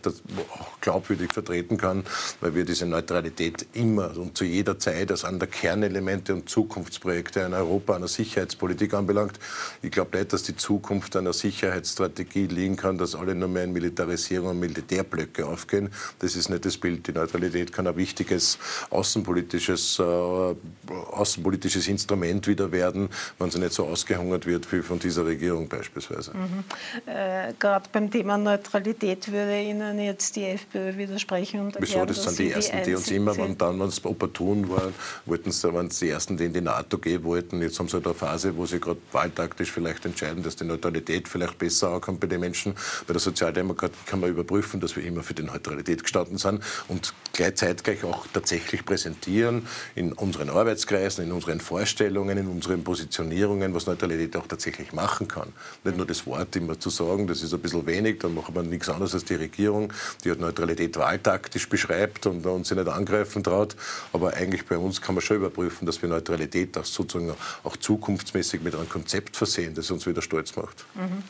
[0.60, 2.04] auch glaubwürdig vertreten kann,
[2.42, 7.42] weil wir diese Neutralität immer und zu jeder Zeit als an der Kernelemente und Zukunftsprojekte
[7.42, 9.40] in Europa, einer Sicherheitspolitik anbelangt.
[9.82, 13.74] Ich glaube nicht, dass die Zukunft einer Sicherheitsstrategie liegen kann, dass alle nur mehr in
[13.74, 15.90] Militarisierung und Militärblöcke aufgehen.
[16.20, 17.08] Das ist nicht das Bild.
[17.08, 18.58] Die Neutralität kann ein wichtiges
[18.90, 25.26] außenpolitisches, äh, außenpolitisches Instrument wieder werden, wenn sie nicht so ausgehungert wird wie von dieser
[25.26, 26.32] Regierung beispielsweise.
[26.32, 26.64] Mhm.
[27.06, 32.06] Äh, Gerade beim Thema Neutralität würde Ihnen jetzt die FPÖ widersprechen und Wieso?
[32.06, 34.92] Das sind die Ersten, die, die uns immer, wenn dann, wenn es opportun war,
[35.26, 37.62] wollten sie, waren die Ersten, die in die NATO gehen wollten.
[37.62, 41.28] Jetzt haben sie halt eine Phase, wo sie gerade wahltaktisch vielleicht entscheiden, dass die Neutralität
[41.28, 42.74] vielleicht besser ankommt bei den Menschen.
[43.08, 47.14] Bei der Sozialdemokratie kann man überprüfen, dass wir immer für die Neutralität gestanden sind und
[47.56, 54.36] zeitgleich auch tatsächlich präsentieren in unseren Arbeitskreisen, in unseren Vorstellungen, in unseren Positionierungen, was Neutralität
[54.36, 55.54] auch tatsächlich machen kann.
[55.84, 58.64] Nicht nur das Wort immer zu sagen, das ist ein bisschen wenig, dann machen wir
[58.64, 63.44] nichts anderes als die Regierung, die hat Neutralität wahltaktisch beschreibt und, und sie nicht angreifen
[63.44, 63.76] traut.
[64.12, 68.62] Aber eigentlich bei uns kann man schon überprüfen, dass wir Neutralität auch sozusagen auch zukunftsmäßig
[68.62, 70.86] mit einem Konzept versehen, das uns wieder stolz macht.
[70.96, 71.24] Mhm.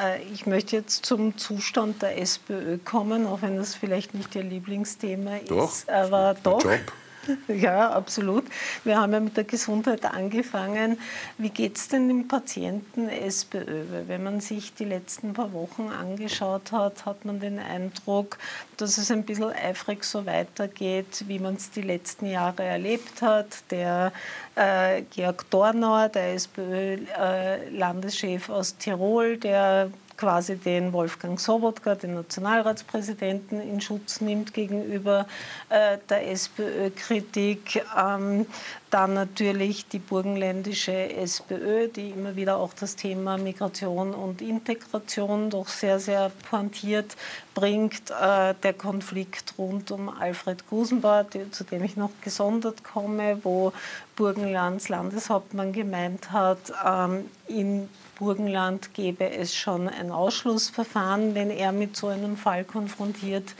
[0.00, 4.42] Äh, ich möchte jetzt zum Zustand der SPÖ kommen, auch wenn das vielleicht nicht Ihr
[4.42, 5.88] Lieblingsthema doch, ist.
[5.88, 6.62] Aber doch.
[6.62, 6.80] Job.
[7.48, 8.44] Ja, absolut.
[8.84, 10.98] Wir haben ja mit der Gesundheit angefangen.
[11.38, 13.84] Wie geht es denn dem Patienten SPÖ?
[14.06, 18.38] Wenn man sich die letzten paar Wochen angeschaut hat, hat man den Eindruck,
[18.76, 23.70] dass es ein bisschen eifrig so weitergeht, wie man es die letzten Jahre erlebt hat.
[23.70, 24.12] Der
[24.54, 33.60] äh, Georg Dornauer, der SPÖ-Landeschef äh, aus Tirol, der quasi den Wolfgang Sobotka, den Nationalratspräsidenten,
[33.60, 35.26] in Schutz nimmt gegenüber
[35.68, 37.84] äh, der SPÖ-Kritik.
[37.96, 38.46] Ähm,
[38.90, 45.66] dann natürlich die burgenländische SPÖ, die immer wieder auch das Thema Migration und Integration doch
[45.66, 47.16] sehr, sehr pointiert
[47.54, 48.10] bringt.
[48.10, 53.72] Äh, der Konflikt rund um Alfred Gusenbart, zu dem ich noch gesondert komme, wo
[54.14, 61.96] Burgenlands Landeshauptmann gemeint hat, ähm, in Burgenland gäbe es schon ein Ausschlussverfahren, wenn er mit
[61.96, 63.54] so einem Fall konfrontiert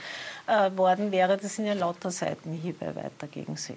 [0.47, 1.37] äh, worden wäre.
[1.37, 3.75] Das sind ja lauter Seitenhiebe weiter gegen Sie.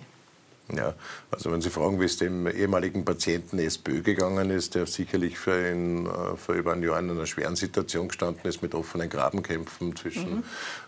[0.76, 0.94] Ja,
[1.30, 5.66] also wenn Sie fragen, wie es dem ehemaligen Patienten SPÖ gegangen ist, der sicherlich für
[5.66, 9.96] in, äh, vor über einem Jahr in einer schweren Situation gestanden ist mit offenen Grabenkämpfen
[9.96, 10.44] zwischen mhm.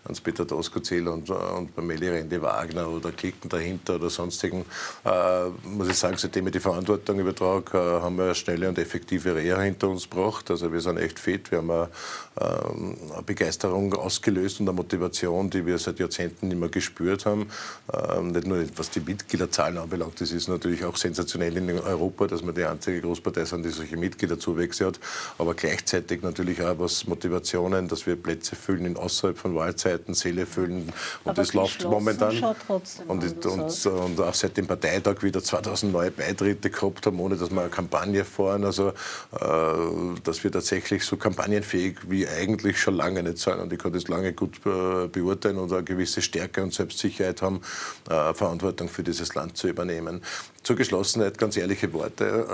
[0.07, 4.65] Hans-Peter Doskozil und, äh, und Pameli Rende-Wagner oder Klicken dahinter oder sonstigen,
[5.03, 8.77] äh, muss ich sagen, seitdem ich die Verantwortung übertrage, äh, haben wir eine schnelle und
[8.77, 10.51] effektive Reha hinter uns gebracht.
[10.51, 11.89] Also wir sind echt fit, wir haben eine,
[12.39, 17.49] ähm, eine Begeisterung ausgelöst und eine Motivation, die wir seit Jahrzehnten nicht mehr gespürt haben.
[17.91, 22.27] Ähm, nicht nur was die Mitgliederzahl Zahlen anbelangt, das ist natürlich auch sensationell in Europa,
[22.27, 24.99] dass wir die einzige Großpartei sind, die solche Mitgliederzuwächse hat.
[25.37, 30.45] Aber gleichzeitig natürlich auch was Motivationen, dass wir Plätze füllen in außerhalb von Wahlzeiten, Säle
[30.45, 30.83] füllen.
[30.83, 30.93] Und
[31.25, 32.55] Aber das läuft momentan.
[33.07, 37.51] Und, und, und, auch seit dem Parteitag wieder 2000 neue Beitritte gehabt haben, ohne dass
[37.51, 38.65] wir eine Kampagne fahren.
[38.65, 38.93] Also, äh,
[40.23, 43.59] dass wir tatsächlich so kampagnenfähig wie eigentlich schon lange nicht sein.
[43.59, 47.61] Und ich kann das lange gut äh, beurteilen und eine gewisse Stärke und Selbstsicherheit haben,
[48.09, 50.21] äh, Verantwortung für dieses Land zu übernehmen.
[50.63, 52.45] Zur Geschlossenheit ganz ehrliche Worte.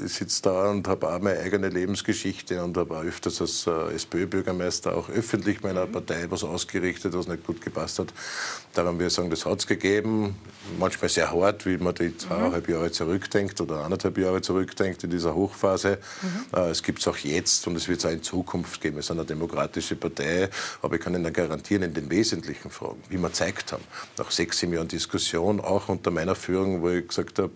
[0.00, 3.66] Äh, ich sitze da und habe auch meine eigene Lebensgeschichte und habe auch öfters als
[3.66, 8.14] äh, SPÖ-Bürgermeister auch öffentlich meiner Partei was ausgerichtet, was nicht gut gepasst hat.
[8.72, 10.36] Daran wir sagen, das hat es gegeben.
[10.78, 15.34] Manchmal sehr hart, wie man die zweieinhalb Jahre zurückdenkt oder anderthalb Jahre zurückdenkt in dieser
[15.34, 15.98] Hochphase.
[16.22, 16.58] Mhm.
[16.58, 18.96] Es gibt es auch jetzt und es wird es auch in Zukunft geben.
[18.96, 20.50] Wir sind eine demokratische Partei,
[20.82, 23.84] aber ich kann Ihnen garantieren, in den wesentlichen Fragen, wie wir gezeigt haben,
[24.18, 27.55] nach sechs, sieben Jahren Diskussion, auch unter meiner Führung, wo ich gesagt habe,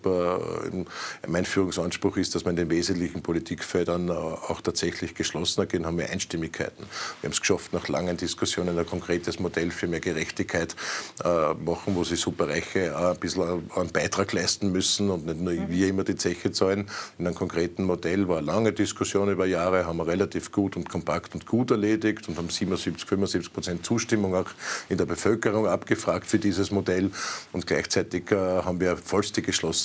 [1.27, 5.97] mein Führungsanspruch ist, dass wir in den wesentlichen Politikfeldern äh, auch tatsächlich geschlossener gehen, haben
[5.97, 6.85] wir Einstimmigkeiten.
[7.21, 10.75] Wir haben es geschafft, nach langen Diskussionen ein konkretes Modell für mehr Gerechtigkeit
[11.23, 15.87] äh, machen, wo sich Superreiche ein bisschen einen Beitrag leisten müssen und nicht nur wir
[15.87, 16.89] immer die Zeche zahlen.
[17.17, 20.89] In einem konkreten Modell war eine lange Diskussion über Jahre, haben wir relativ gut und
[20.89, 24.49] kompakt und gut erledigt und haben 77, 75 Prozent Zustimmung auch
[24.89, 27.11] in der Bevölkerung abgefragt für dieses Modell.
[27.51, 29.41] Und gleichzeitig haben wir vollste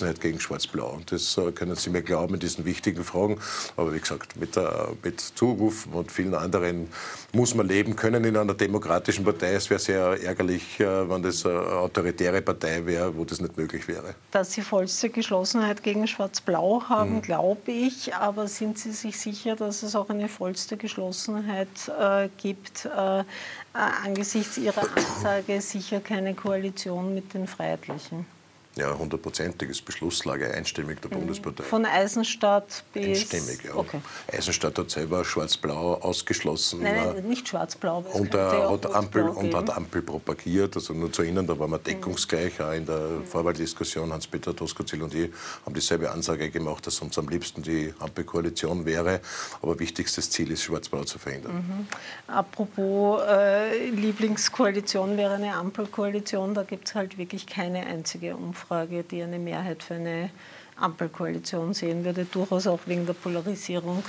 [0.06, 0.90] Geschlossenheit gegen Schwarz-Blau.
[0.90, 3.38] Und das äh, können Sie mir glauben in diesen wichtigen Fragen.
[3.76, 6.88] Aber wie gesagt, mit, der, mit Zuruf und vielen anderen
[7.32, 9.54] muss man leben können in einer demokratischen Partei.
[9.54, 13.88] Es wäre sehr ärgerlich, äh, wenn das eine autoritäre Partei wäre, wo das nicht möglich
[13.88, 14.14] wäre.
[14.30, 17.22] Dass Sie vollste Geschlossenheit gegen Schwarz-Blau haben, mhm.
[17.22, 18.14] glaube ich.
[18.14, 21.68] Aber sind Sie sich sicher, dass es auch eine vollste Geschlossenheit
[22.00, 23.24] äh, gibt, äh,
[23.72, 28.35] angesichts Ihrer Ansage sicher keine Koalition mit den Freiheitlichen?
[28.76, 31.20] Ja, hundertprozentiges Beschlusslage, einstimmig der mhm.
[31.20, 31.64] Bundespartei.
[31.64, 33.32] Von Eisenstadt bis...
[33.32, 33.74] Einstimmig, ja.
[33.74, 34.02] Okay.
[34.30, 36.82] Eisenstadt hat selber schwarz-blau ausgeschlossen.
[36.82, 38.04] Nein, nicht schwarz-blau.
[38.12, 40.76] Und, äh, hat Ampel, und hat Ampel propagiert.
[40.76, 42.60] Also nur zu Ihnen, da waren wir deckungsgleich.
[42.60, 43.24] Auch in der mhm.
[43.24, 45.30] Vorwahldiskussion, Hans-Peter Toskozil und ich
[45.64, 49.20] haben dieselbe Ansage gemacht, dass uns am liebsten die Ampelkoalition wäre.
[49.62, 51.54] Aber wichtigstes Ziel ist, schwarz-blau zu verhindern.
[51.54, 51.86] Mhm.
[52.26, 58.65] Apropos äh, Lieblingskoalition wäre eine Ampelkoalition, da gibt es halt wirklich keine einzige Umfrage.
[58.68, 60.30] Umfrage, die eine Mehrheit für eine
[60.74, 64.02] Ampelkoalition sehen würde, durchaus auch wegen der Polarisierung,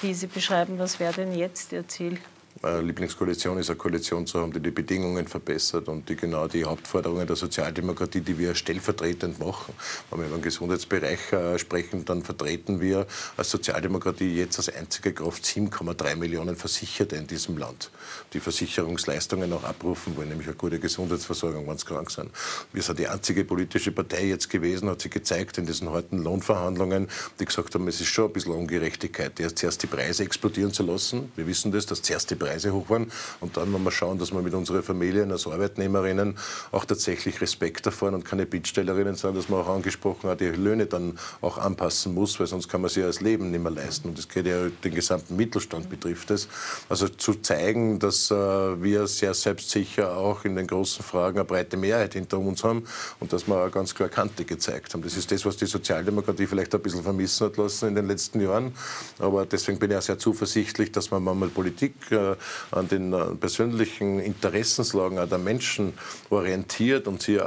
[0.00, 0.78] die Sie beschreiben.
[0.78, 2.18] Was wäre denn jetzt Ihr Ziel?
[2.62, 7.26] Lieblingskoalition ist eine Koalition zu haben, die die Bedingungen verbessert und die genau die Hauptforderungen
[7.26, 9.74] der Sozialdemokratie, die wir stellvertretend machen.
[10.10, 15.12] Wenn wir über den Gesundheitsbereich äh, sprechen, dann vertreten wir als Sozialdemokratie jetzt als einzige
[15.12, 17.90] Kraft 7,3 Millionen Versicherte in diesem Land,
[18.32, 22.30] die Versicherungsleistungen auch abrufen wollen, nämlich eine gute Gesundheitsversorgung, wenn sie krank sind.
[22.72, 27.08] Wir sind die einzige politische Partei jetzt gewesen, hat sich gezeigt in diesen harten Lohnverhandlungen,
[27.38, 31.30] die gesagt haben, es ist schon ein bisschen Ungerechtigkeit, erst die Preise explodieren zu lassen.
[31.36, 33.10] Wir wissen das, dass zuerst die Preise Preise hoch waren.
[33.40, 36.36] Und dann wollen wir schauen, dass wir mit unseren Familien als Arbeitnehmerinnen
[36.72, 40.86] auch tatsächlich Respekt erfahren und keine Bittstellerinnen sind, dass man auch angesprochen hat, die Löhne
[40.86, 44.08] dann auch anpassen muss, weil sonst kann man sie als Leben nicht mehr leisten.
[44.08, 46.48] Und das geht ja den gesamten Mittelstand betrifft es.
[46.88, 51.76] Also zu zeigen, dass äh, wir sehr selbstsicher auch in den großen Fragen eine breite
[51.76, 52.84] Mehrheit hinter uns haben
[53.20, 55.02] und dass wir ganz klar Kante gezeigt haben.
[55.02, 58.40] Das ist das, was die Sozialdemokratie vielleicht ein bisschen vermissen hat lassen in den letzten
[58.40, 58.72] Jahren.
[59.18, 62.35] Aber deswegen bin ich auch sehr zuversichtlich, dass man mal Politik äh,
[62.70, 65.94] an den äh, persönlichen Interessenslagen der Menschen
[66.30, 67.40] orientiert und sie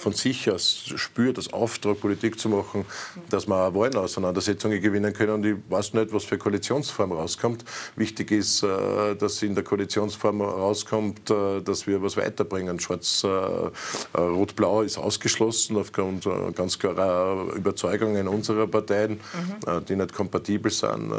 [0.00, 2.84] von sich aus spürt, das Auftrag, Politik zu machen,
[3.30, 5.32] dass wir auch Wahlenauseinandersetzungen gewinnen können.
[5.32, 7.64] Und ich weiß nicht, was für Koalitionsform rauskommt.
[7.96, 12.80] Wichtig ist, äh, dass in der Koalitionsform rauskommt, äh, dass wir was weiterbringen.
[12.80, 19.84] Schwarz-Rot-Blau ist ausgeschlossen aufgrund ganz klarer Überzeugungen unserer Parteien, mhm.
[19.86, 21.10] die nicht kompatibel sind,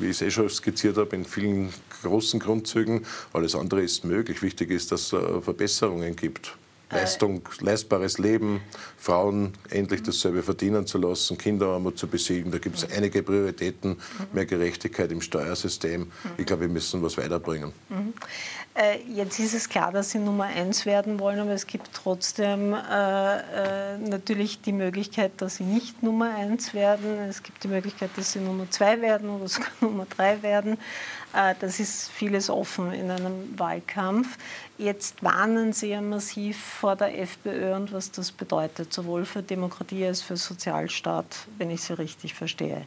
[0.00, 3.06] wie ich es eh schon skizziert habe, in vielen großen Grundzügen Grundzügen.
[3.32, 4.42] Alles andere ist möglich.
[4.42, 6.56] Wichtig ist, dass es äh, Verbesserungen gibt.
[6.90, 8.60] Leistung, leistbares Leben,
[8.98, 12.52] Frauen endlich dasselbe verdienen zu lassen, Kinderarmut zu besiegen.
[12.52, 13.96] Da gibt es einige Prioritäten,
[14.34, 16.12] mehr Gerechtigkeit im Steuersystem.
[16.36, 17.72] Ich glaube, wir müssen was weiterbringen.
[17.88, 18.12] Mhm.
[18.74, 22.74] Äh, jetzt ist es klar, dass Sie Nummer eins werden wollen, aber es gibt trotzdem
[22.74, 27.18] äh, äh, natürlich die Möglichkeit, dass Sie nicht Nummer eins werden.
[27.28, 30.78] Es gibt die Möglichkeit, dass Sie Nummer zwei werden oder sogar Nummer drei werden.
[31.32, 34.38] Äh, das ist vieles offen in einem Wahlkampf.
[34.78, 40.06] Jetzt warnen Sie ja massiv vor der FPÖ und was das bedeutet, sowohl für Demokratie
[40.06, 42.84] als für Sozialstaat, wenn ich Sie richtig verstehe.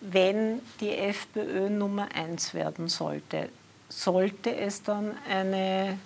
[0.00, 3.48] Wenn die FPÖ Nummer eins werden sollte,
[3.88, 5.98] sollte es dann eine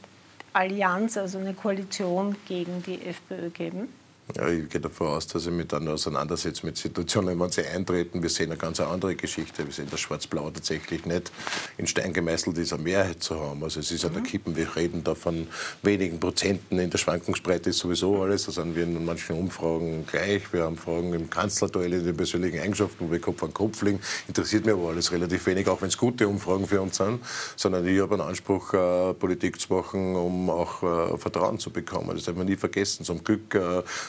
[0.52, 3.88] Allianz, also eine Koalition gegen die FPÖ geben?
[4.36, 8.22] Ja, ich gehe davon aus, dass ich mich dann auseinandersetze mit Situationen, wenn sie eintreten.
[8.22, 9.64] Wir sehen eine ganz andere Geschichte.
[9.64, 11.32] Wir sehen, dass Schwarz-Blau tatsächlich nicht
[11.78, 13.64] in Stein gemeißelt ist, eine Mehrheit zu haben.
[13.64, 14.08] Also es ist mhm.
[14.08, 14.54] an der Kippen.
[14.54, 15.46] Wir reden da von
[15.82, 16.78] wenigen Prozenten.
[16.78, 18.44] In der Schwankungsbreite ist sowieso alles.
[18.44, 20.52] Da sind wir in manchen Umfragen gleich.
[20.52, 24.00] Wir haben Fragen im Kanzlerduell, in den persönlichen Eigenschaften, wo wir Kopf an Kopf liegen.
[24.26, 27.20] Interessiert mir aber alles relativ wenig, auch wenn es gute Umfragen für uns sind.
[27.56, 32.10] Sondern ich habe einen Anspruch, äh, Politik zu machen, um auch äh, Vertrauen zu bekommen.
[32.14, 33.06] Das darf man nie vergessen.
[33.06, 33.54] Zum Glück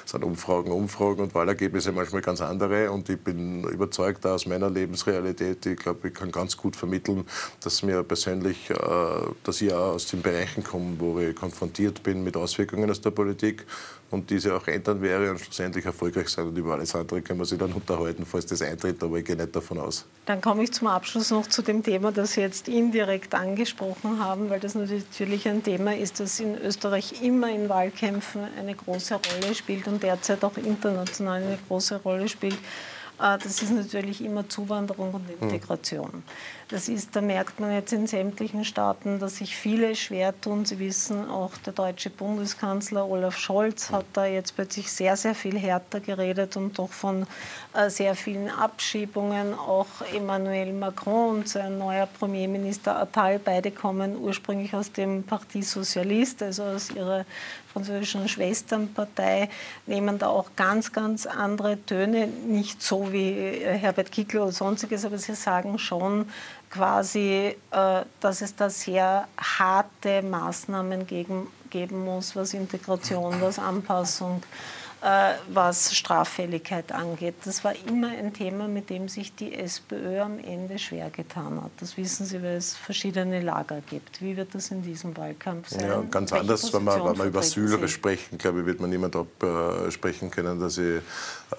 [0.10, 2.92] sind Umfragen, Umfragen und Wahlergebnisse manchmal ganz andere.
[2.92, 7.26] Und ich bin überzeugt aus meiner Lebensrealität, ich glaube, ich kann ganz gut vermitteln,
[7.64, 8.76] dass mir persönlich, äh,
[9.44, 13.12] dass ich auch aus den Bereichen komme, wo ich konfrontiert bin mit Auswirkungen aus der
[13.12, 13.66] Politik
[14.12, 16.48] und diese auch ändern wäre und schlussendlich erfolgreich sein.
[16.48, 19.36] Und über alles andere können wir sich dann unterhalten, falls das eintritt, aber ich gehe
[19.36, 20.06] nicht davon aus.
[20.26, 24.50] Dann komme ich zum Abschluss noch zu dem Thema, das Sie jetzt indirekt angesprochen haben,
[24.50, 29.54] weil das natürlich ein Thema ist, das in Österreich immer in Wahlkämpfen eine große Rolle
[29.54, 32.58] spielt und derzeit auch international eine große Rolle spielt.
[33.20, 35.50] Äh, das ist natürlich immer Zuwanderung und hm.
[36.72, 40.66] Das ist, da merkt man jetzt in sämtlichen Staaten, dass sich viele schwer tun.
[40.66, 45.58] Sie wissen, auch der deutsche Bundeskanzler Olaf Scholz hat da jetzt plötzlich sehr, sehr viel
[45.58, 47.26] härter geredet und doch von
[47.74, 49.56] äh, sehr vielen Abschiebungen.
[49.56, 56.46] Auch Emmanuel Macron und sein neuer Premierminister Attal, beide kommen ursprünglich aus dem Parti Socialiste,
[56.46, 57.26] also aus ihrer
[57.74, 59.50] französischen Schwesternpartei,
[59.86, 62.28] nehmen da auch ganz, ganz andere Töne.
[62.28, 66.28] Nicht so wie äh, Herbert Kickl oder sonstiges, aber sie sagen schon,
[66.70, 74.42] quasi, äh, dass es da sehr harte Maßnahmen geben, geben muss, was Integration, was Anpassung
[75.02, 77.36] was Straffälligkeit angeht.
[77.46, 81.72] Das war immer ein Thema, mit dem sich die SPÖ am Ende schwer getan hat.
[81.80, 84.22] Das wissen Sie, weil es verschiedene Lager gibt.
[84.22, 85.88] Wie wird das in diesem Wahlkampf sein?
[85.88, 88.90] Ja, ganz Welche anders, wenn wir, wenn wir über Asyl sprechen, glaube ich, wird man
[88.90, 91.02] niemand absprechen können, dass ich äh,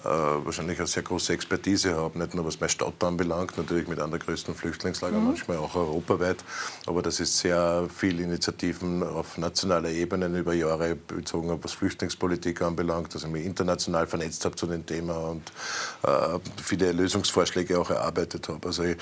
[0.03, 4.11] wahrscheinlich eine sehr große Expertise habe, nicht nur was meine Stadt anbelangt, natürlich mit einer
[4.11, 5.25] der größten Flüchtlingslager, mhm.
[5.25, 6.43] manchmal auch europaweit,
[6.85, 13.13] aber das ist sehr viel Initiativen auf nationaler Ebene über Jahre bezogen, was Flüchtlingspolitik anbelangt,
[13.13, 15.51] ich mich international vernetzt habe zu dem Thema und
[16.03, 18.67] äh, viele Lösungsvorschläge auch erarbeitet habe.
[18.67, 18.97] Also ich,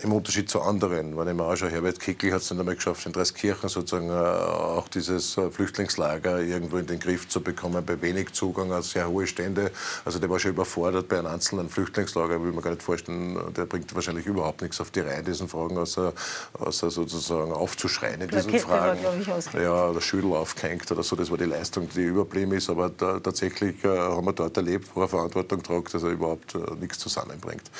[0.00, 1.16] im Unterschied zu anderen.
[1.16, 4.12] Wenn ich mir anschaue, Herbert Kickl hat es dann einmal geschafft, in Dreiskirchen sozusagen äh,
[4.12, 9.08] auch dieses äh, Flüchtlingslager irgendwo in den Griff zu bekommen, bei wenig Zugang, also sehr
[9.08, 9.70] hohe Stände.
[10.04, 13.66] Also der war schon überfordert bei einem einzelnen Flüchtlingslager, will man gar nicht vorstellen, der
[13.66, 16.12] bringt wahrscheinlich überhaupt nichts auf die Reihe, diesen Fragen, außer,
[16.54, 19.00] außer sozusagen aufzuschreien in diesen Fragen.
[19.02, 22.68] War, ja, oder Schüttel aufgehängt oder so, das war die Leistung, die überblieben ist.
[22.68, 26.54] Aber da, tatsächlich äh, haben wir dort erlebt, wo er Verantwortung tragt, dass er überhaupt
[26.54, 27.70] äh, nichts zusammenbringt.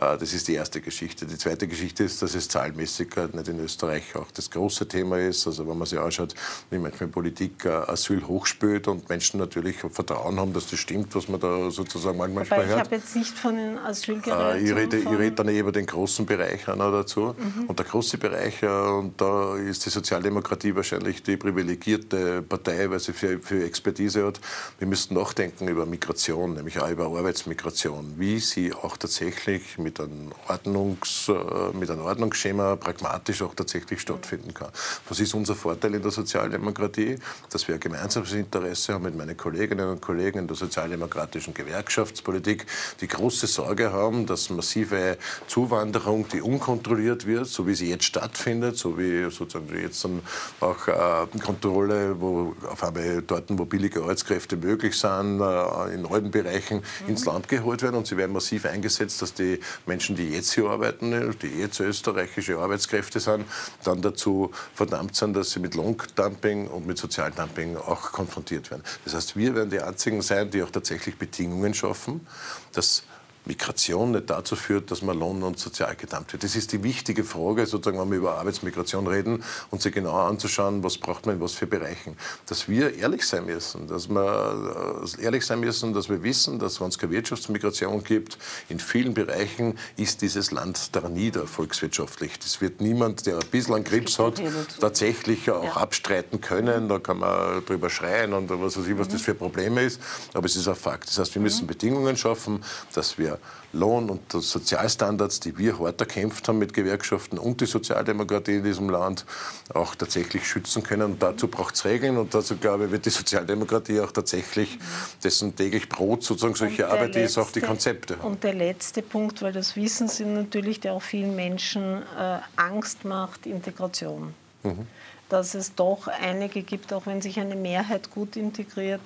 [0.00, 1.26] Äh, das ist die erste Geschichte.
[1.26, 5.18] Die zweite Geschichte ist, dass es zahlmäßig halt nicht in Österreich auch das große Thema
[5.18, 5.46] ist.
[5.46, 6.34] Also wenn man sich anschaut,
[6.70, 11.28] wie manchmal Politik äh, Asyl hochspült und Menschen natürlich Vertrauen haben, dass das stimmt, was
[11.28, 12.68] man da sozusagen manchmal Wobei hört.
[12.68, 14.40] Ich habe jetzt nicht von den Asylgeräten.
[14.40, 17.34] Äh, ich, rede, ich rede dann über den großen Bereich noch dazu.
[17.36, 17.66] Mhm.
[17.66, 23.12] Und der große Bereich, und da ist die Sozialdemokratie wahrscheinlich die privilegierte Partei, weil sie
[23.12, 24.40] viel, viel Expertise hat.
[24.78, 30.32] Wir müssen nachdenken über Migration, nämlich auch über Arbeitsmigration, wie sie auch tatsächlich mit einem
[30.48, 31.28] Ordnungs
[31.72, 34.68] mit einem Ordnungsschema pragmatisch auch tatsächlich stattfinden kann.
[35.08, 37.18] Was ist unser Vorteil in der Sozialdemokratie?
[37.50, 42.66] Dass wir ein gemeinsames Interesse haben mit meinen Kolleginnen und Kollegen in der sozialdemokratischen Gewerkschaftspolitik,
[43.00, 48.76] die große Sorge haben, dass massive Zuwanderung, die unkontrolliert wird, so wie sie jetzt stattfindet,
[48.76, 50.20] so wie sozusagen jetzt dann
[50.60, 56.30] auch äh, Kontrolle, wo auf einmal dort, wo billige Arbeitskräfte möglich sind, äh, in allen
[56.30, 57.08] Bereichen mhm.
[57.08, 60.68] ins Land geholt werden und sie werden massiv eingesetzt, dass die Menschen, die jetzt hier
[60.68, 63.44] arbeiten, die jetzt österreichische Arbeitskräfte sind,
[63.84, 68.82] dann dazu verdammt sind, dass sie mit Lohndumping und mit Sozialdumping auch konfrontiert werden.
[69.04, 72.26] Das heißt, wir werden die Einzigen sein, die auch tatsächlich Bedingungen schaffen,
[72.72, 73.02] dass
[73.46, 76.44] Migration nicht dazu führt, dass man lohn- und sozial gedammt wird.
[76.44, 80.82] Das ist die wichtige Frage, sozusagen, wenn wir über Arbeitsmigration reden und sich genau anzuschauen,
[80.82, 82.16] was braucht man in was für Bereichen.
[82.46, 86.80] Dass wir ehrlich sein müssen, dass wir äh, ehrlich sein müssen, dass wir wissen, dass
[86.80, 88.38] wenn es keine Wirtschaftsmigration gibt,
[88.68, 92.38] in vielen Bereichen ist dieses Land da nieder volkswirtschaftlich.
[92.38, 94.40] Das wird niemand, der ein bisschen einen Grips hat,
[94.80, 95.76] tatsächlich auch ja.
[95.76, 96.88] abstreiten können.
[96.88, 99.12] Da kann man drüber schreien und was weiß ich, was mhm.
[99.12, 100.00] das für Probleme ist.
[100.34, 101.08] Aber es ist ein Fakt.
[101.08, 101.68] Das heißt, wir müssen mhm.
[101.68, 102.62] Bedingungen schaffen,
[102.92, 103.29] dass wir
[103.72, 108.90] Lohn- und Sozialstandards, die wir hart erkämpft haben mit Gewerkschaften und die Sozialdemokratie in diesem
[108.90, 109.24] Land,
[109.72, 111.02] auch tatsächlich schützen können.
[111.02, 114.78] Und dazu braucht es Regeln und dazu, glaube ich, wird die Sozialdemokratie auch tatsächlich
[115.22, 118.26] dessen täglich Brot sozusagen solche Arbeit letzte, ist, auch die Konzepte haben.
[118.26, 123.04] Und der letzte Punkt, weil das Wissen Sie natürlich, der auch vielen Menschen äh, Angst
[123.04, 124.34] macht, Integration.
[124.64, 124.86] Mhm.
[125.28, 129.00] Dass es doch einige gibt, auch wenn sich eine Mehrheit gut integriert,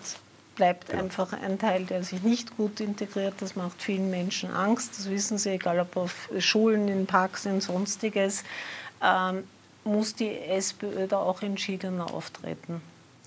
[0.55, 1.05] bleibt genau.
[1.05, 3.35] einfach ein Teil, der sich nicht gut integriert.
[3.41, 4.99] Das macht vielen Menschen Angst.
[4.99, 8.45] Das wissen Sie, egal ob auf Schulen, in Parks, in sonstiges.
[9.03, 9.45] Ähm,
[9.85, 12.81] muss die SPÖ da auch entschiedener auftreten?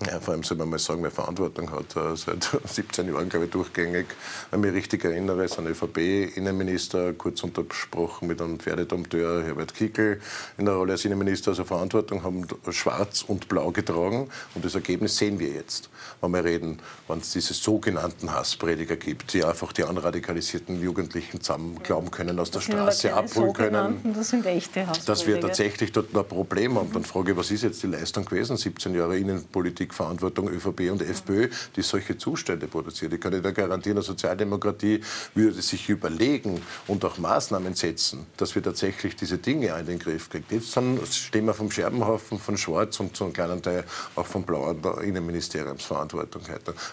[0.06, 1.96] Ja, vor allem soll man mal sagen, wer Verantwortung hat.
[1.96, 4.06] Äh, seit 17 Jahren, glaube ich, durchgängig.
[4.50, 10.20] Wenn ich mich richtig erinnere, ist ein ÖVP-Innenminister kurz untersprochen mit einem Pferdedompteur Herbert Kickel
[10.56, 11.50] in der Rolle als Innenminister.
[11.50, 14.28] Also Verantwortung haben schwarz und blau getragen.
[14.54, 15.90] Und das Ergebnis sehen wir jetzt.
[16.20, 16.78] Wenn wir reden,
[17.08, 22.52] wenn es diese sogenannten Hassprediger gibt, die einfach die anradikalisierten Jugendlichen zusammen glauben können, aus
[22.52, 24.14] der Straße abholen können.
[24.14, 25.06] Das sind echte Hassprediger.
[25.06, 26.92] Dass wir tatsächlich dort ein Problem haben.
[26.92, 28.56] Dann frage ich, was ist jetzt die Leistung gewesen?
[28.56, 33.12] 17 Jahre Innenpolitik Politikverantwortung ÖVP und FPÖ, die solche Zustände produziert.
[33.12, 35.00] Ich kann Ihnen garantieren, eine Sozialdemokratie
[35.34, 40.28] würde sich überlegen und auch Maßnahmen setzen, dass wir tatsächlich diese Dinge in den Griff
[40.28, 40.44] kriegen.
[40.50, 40.78] Jetzt
[41.16, 43.84] stehen wir vom Scherbenhaufen von Schwarz und zu einem kleinen Teil
[44.14, 46.42] auch vom blauen Innenministeriumsverantwortung.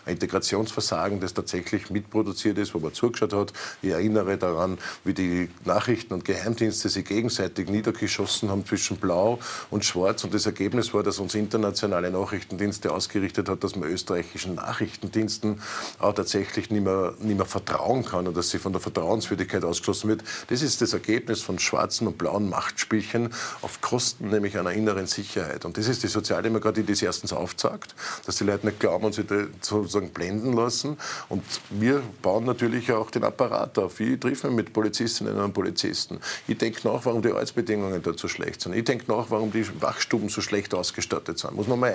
[0.06, 3.54] Ein Integrationsversagen, das tatsächlich mitproduziert ist, wo man zugeschaut hat.
[3.82, 9.39] Ich erinnere daran, wie die Nachrichten- und Geheimdienste sich gegenseitig niedergeschossen haben zwischen Blau
[9.70, 10.24] und Schwarz.
[10.24, 15.62] Und das Ergebnis war, dass uns internationale Nachrichtendienste Dienste ausgerichtet hat, dass man österreichischen Nachrichtendiensten
[16.00, 20.10] auch tatsächlich nicht mehr, nicht mehr vertrauen kann und dass sie von der Vertrauenswürdigkeit ausgeschlossen
[20.10, 20.24] wird.
[20.48, 25.66] Das ist das Ergebnis von schwarzen und blauen Machtspielchen auf Kosten nämlich einer inneren Sicherheit.
[25.66, 29.14] Und das ist die Sozialdemokratie, die es erstens aufzeigt, dass die Leute nicht glauben und
[29.14, 29.26] sich
[29.62, 30.98] sozusagen blenden lassen.
[31.30, 34.00] Und wir bauen natürlich auch den Apparat auf.
[34.00, 36.20] Ich treffe mich mit Polizistinnen und Polizisten.
[36.48, 38.74] Ich denke nach, warum die Arbeitsbedingungen dort so schlecht sind.
[38.74, 41.56] Ich denke nach, warum die Wachstuben so schlecht ausgestattet sind.
[41.56, 41.94] Muss man mal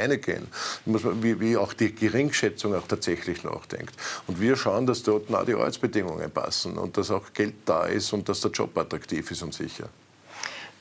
[0.87, 1.23] reingehen.
[1.23, 3.95] wie, wie auch die Geringschätzung auch tatsächlich nachdenkt.
[4.27, 8.13] Und wir schauen, dass dort auch die Arbeitsbedingungen passen und dass auch Geld da ist
[8.13, 9.89] und dass der Job attraktiv ist und sicher.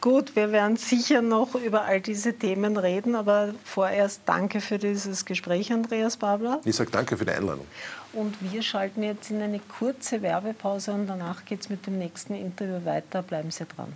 [0.02, 5.26] Gut, wir werden sicher noch über all diese Themen reden, aber vorerst danke für dieses
[5.26, 6.62] Gespräch, Andreas Babler.
[6.64, 7.68] Ich sage danke für die Einladung.
[8.14, 12.34] Und wir schalten jetzt in eine kurze Werbepause und danach geht es mit dem nächsten
[12.34, 13.22] Interview weiter.
[13.22, 13.91] Bleiben Sie dran.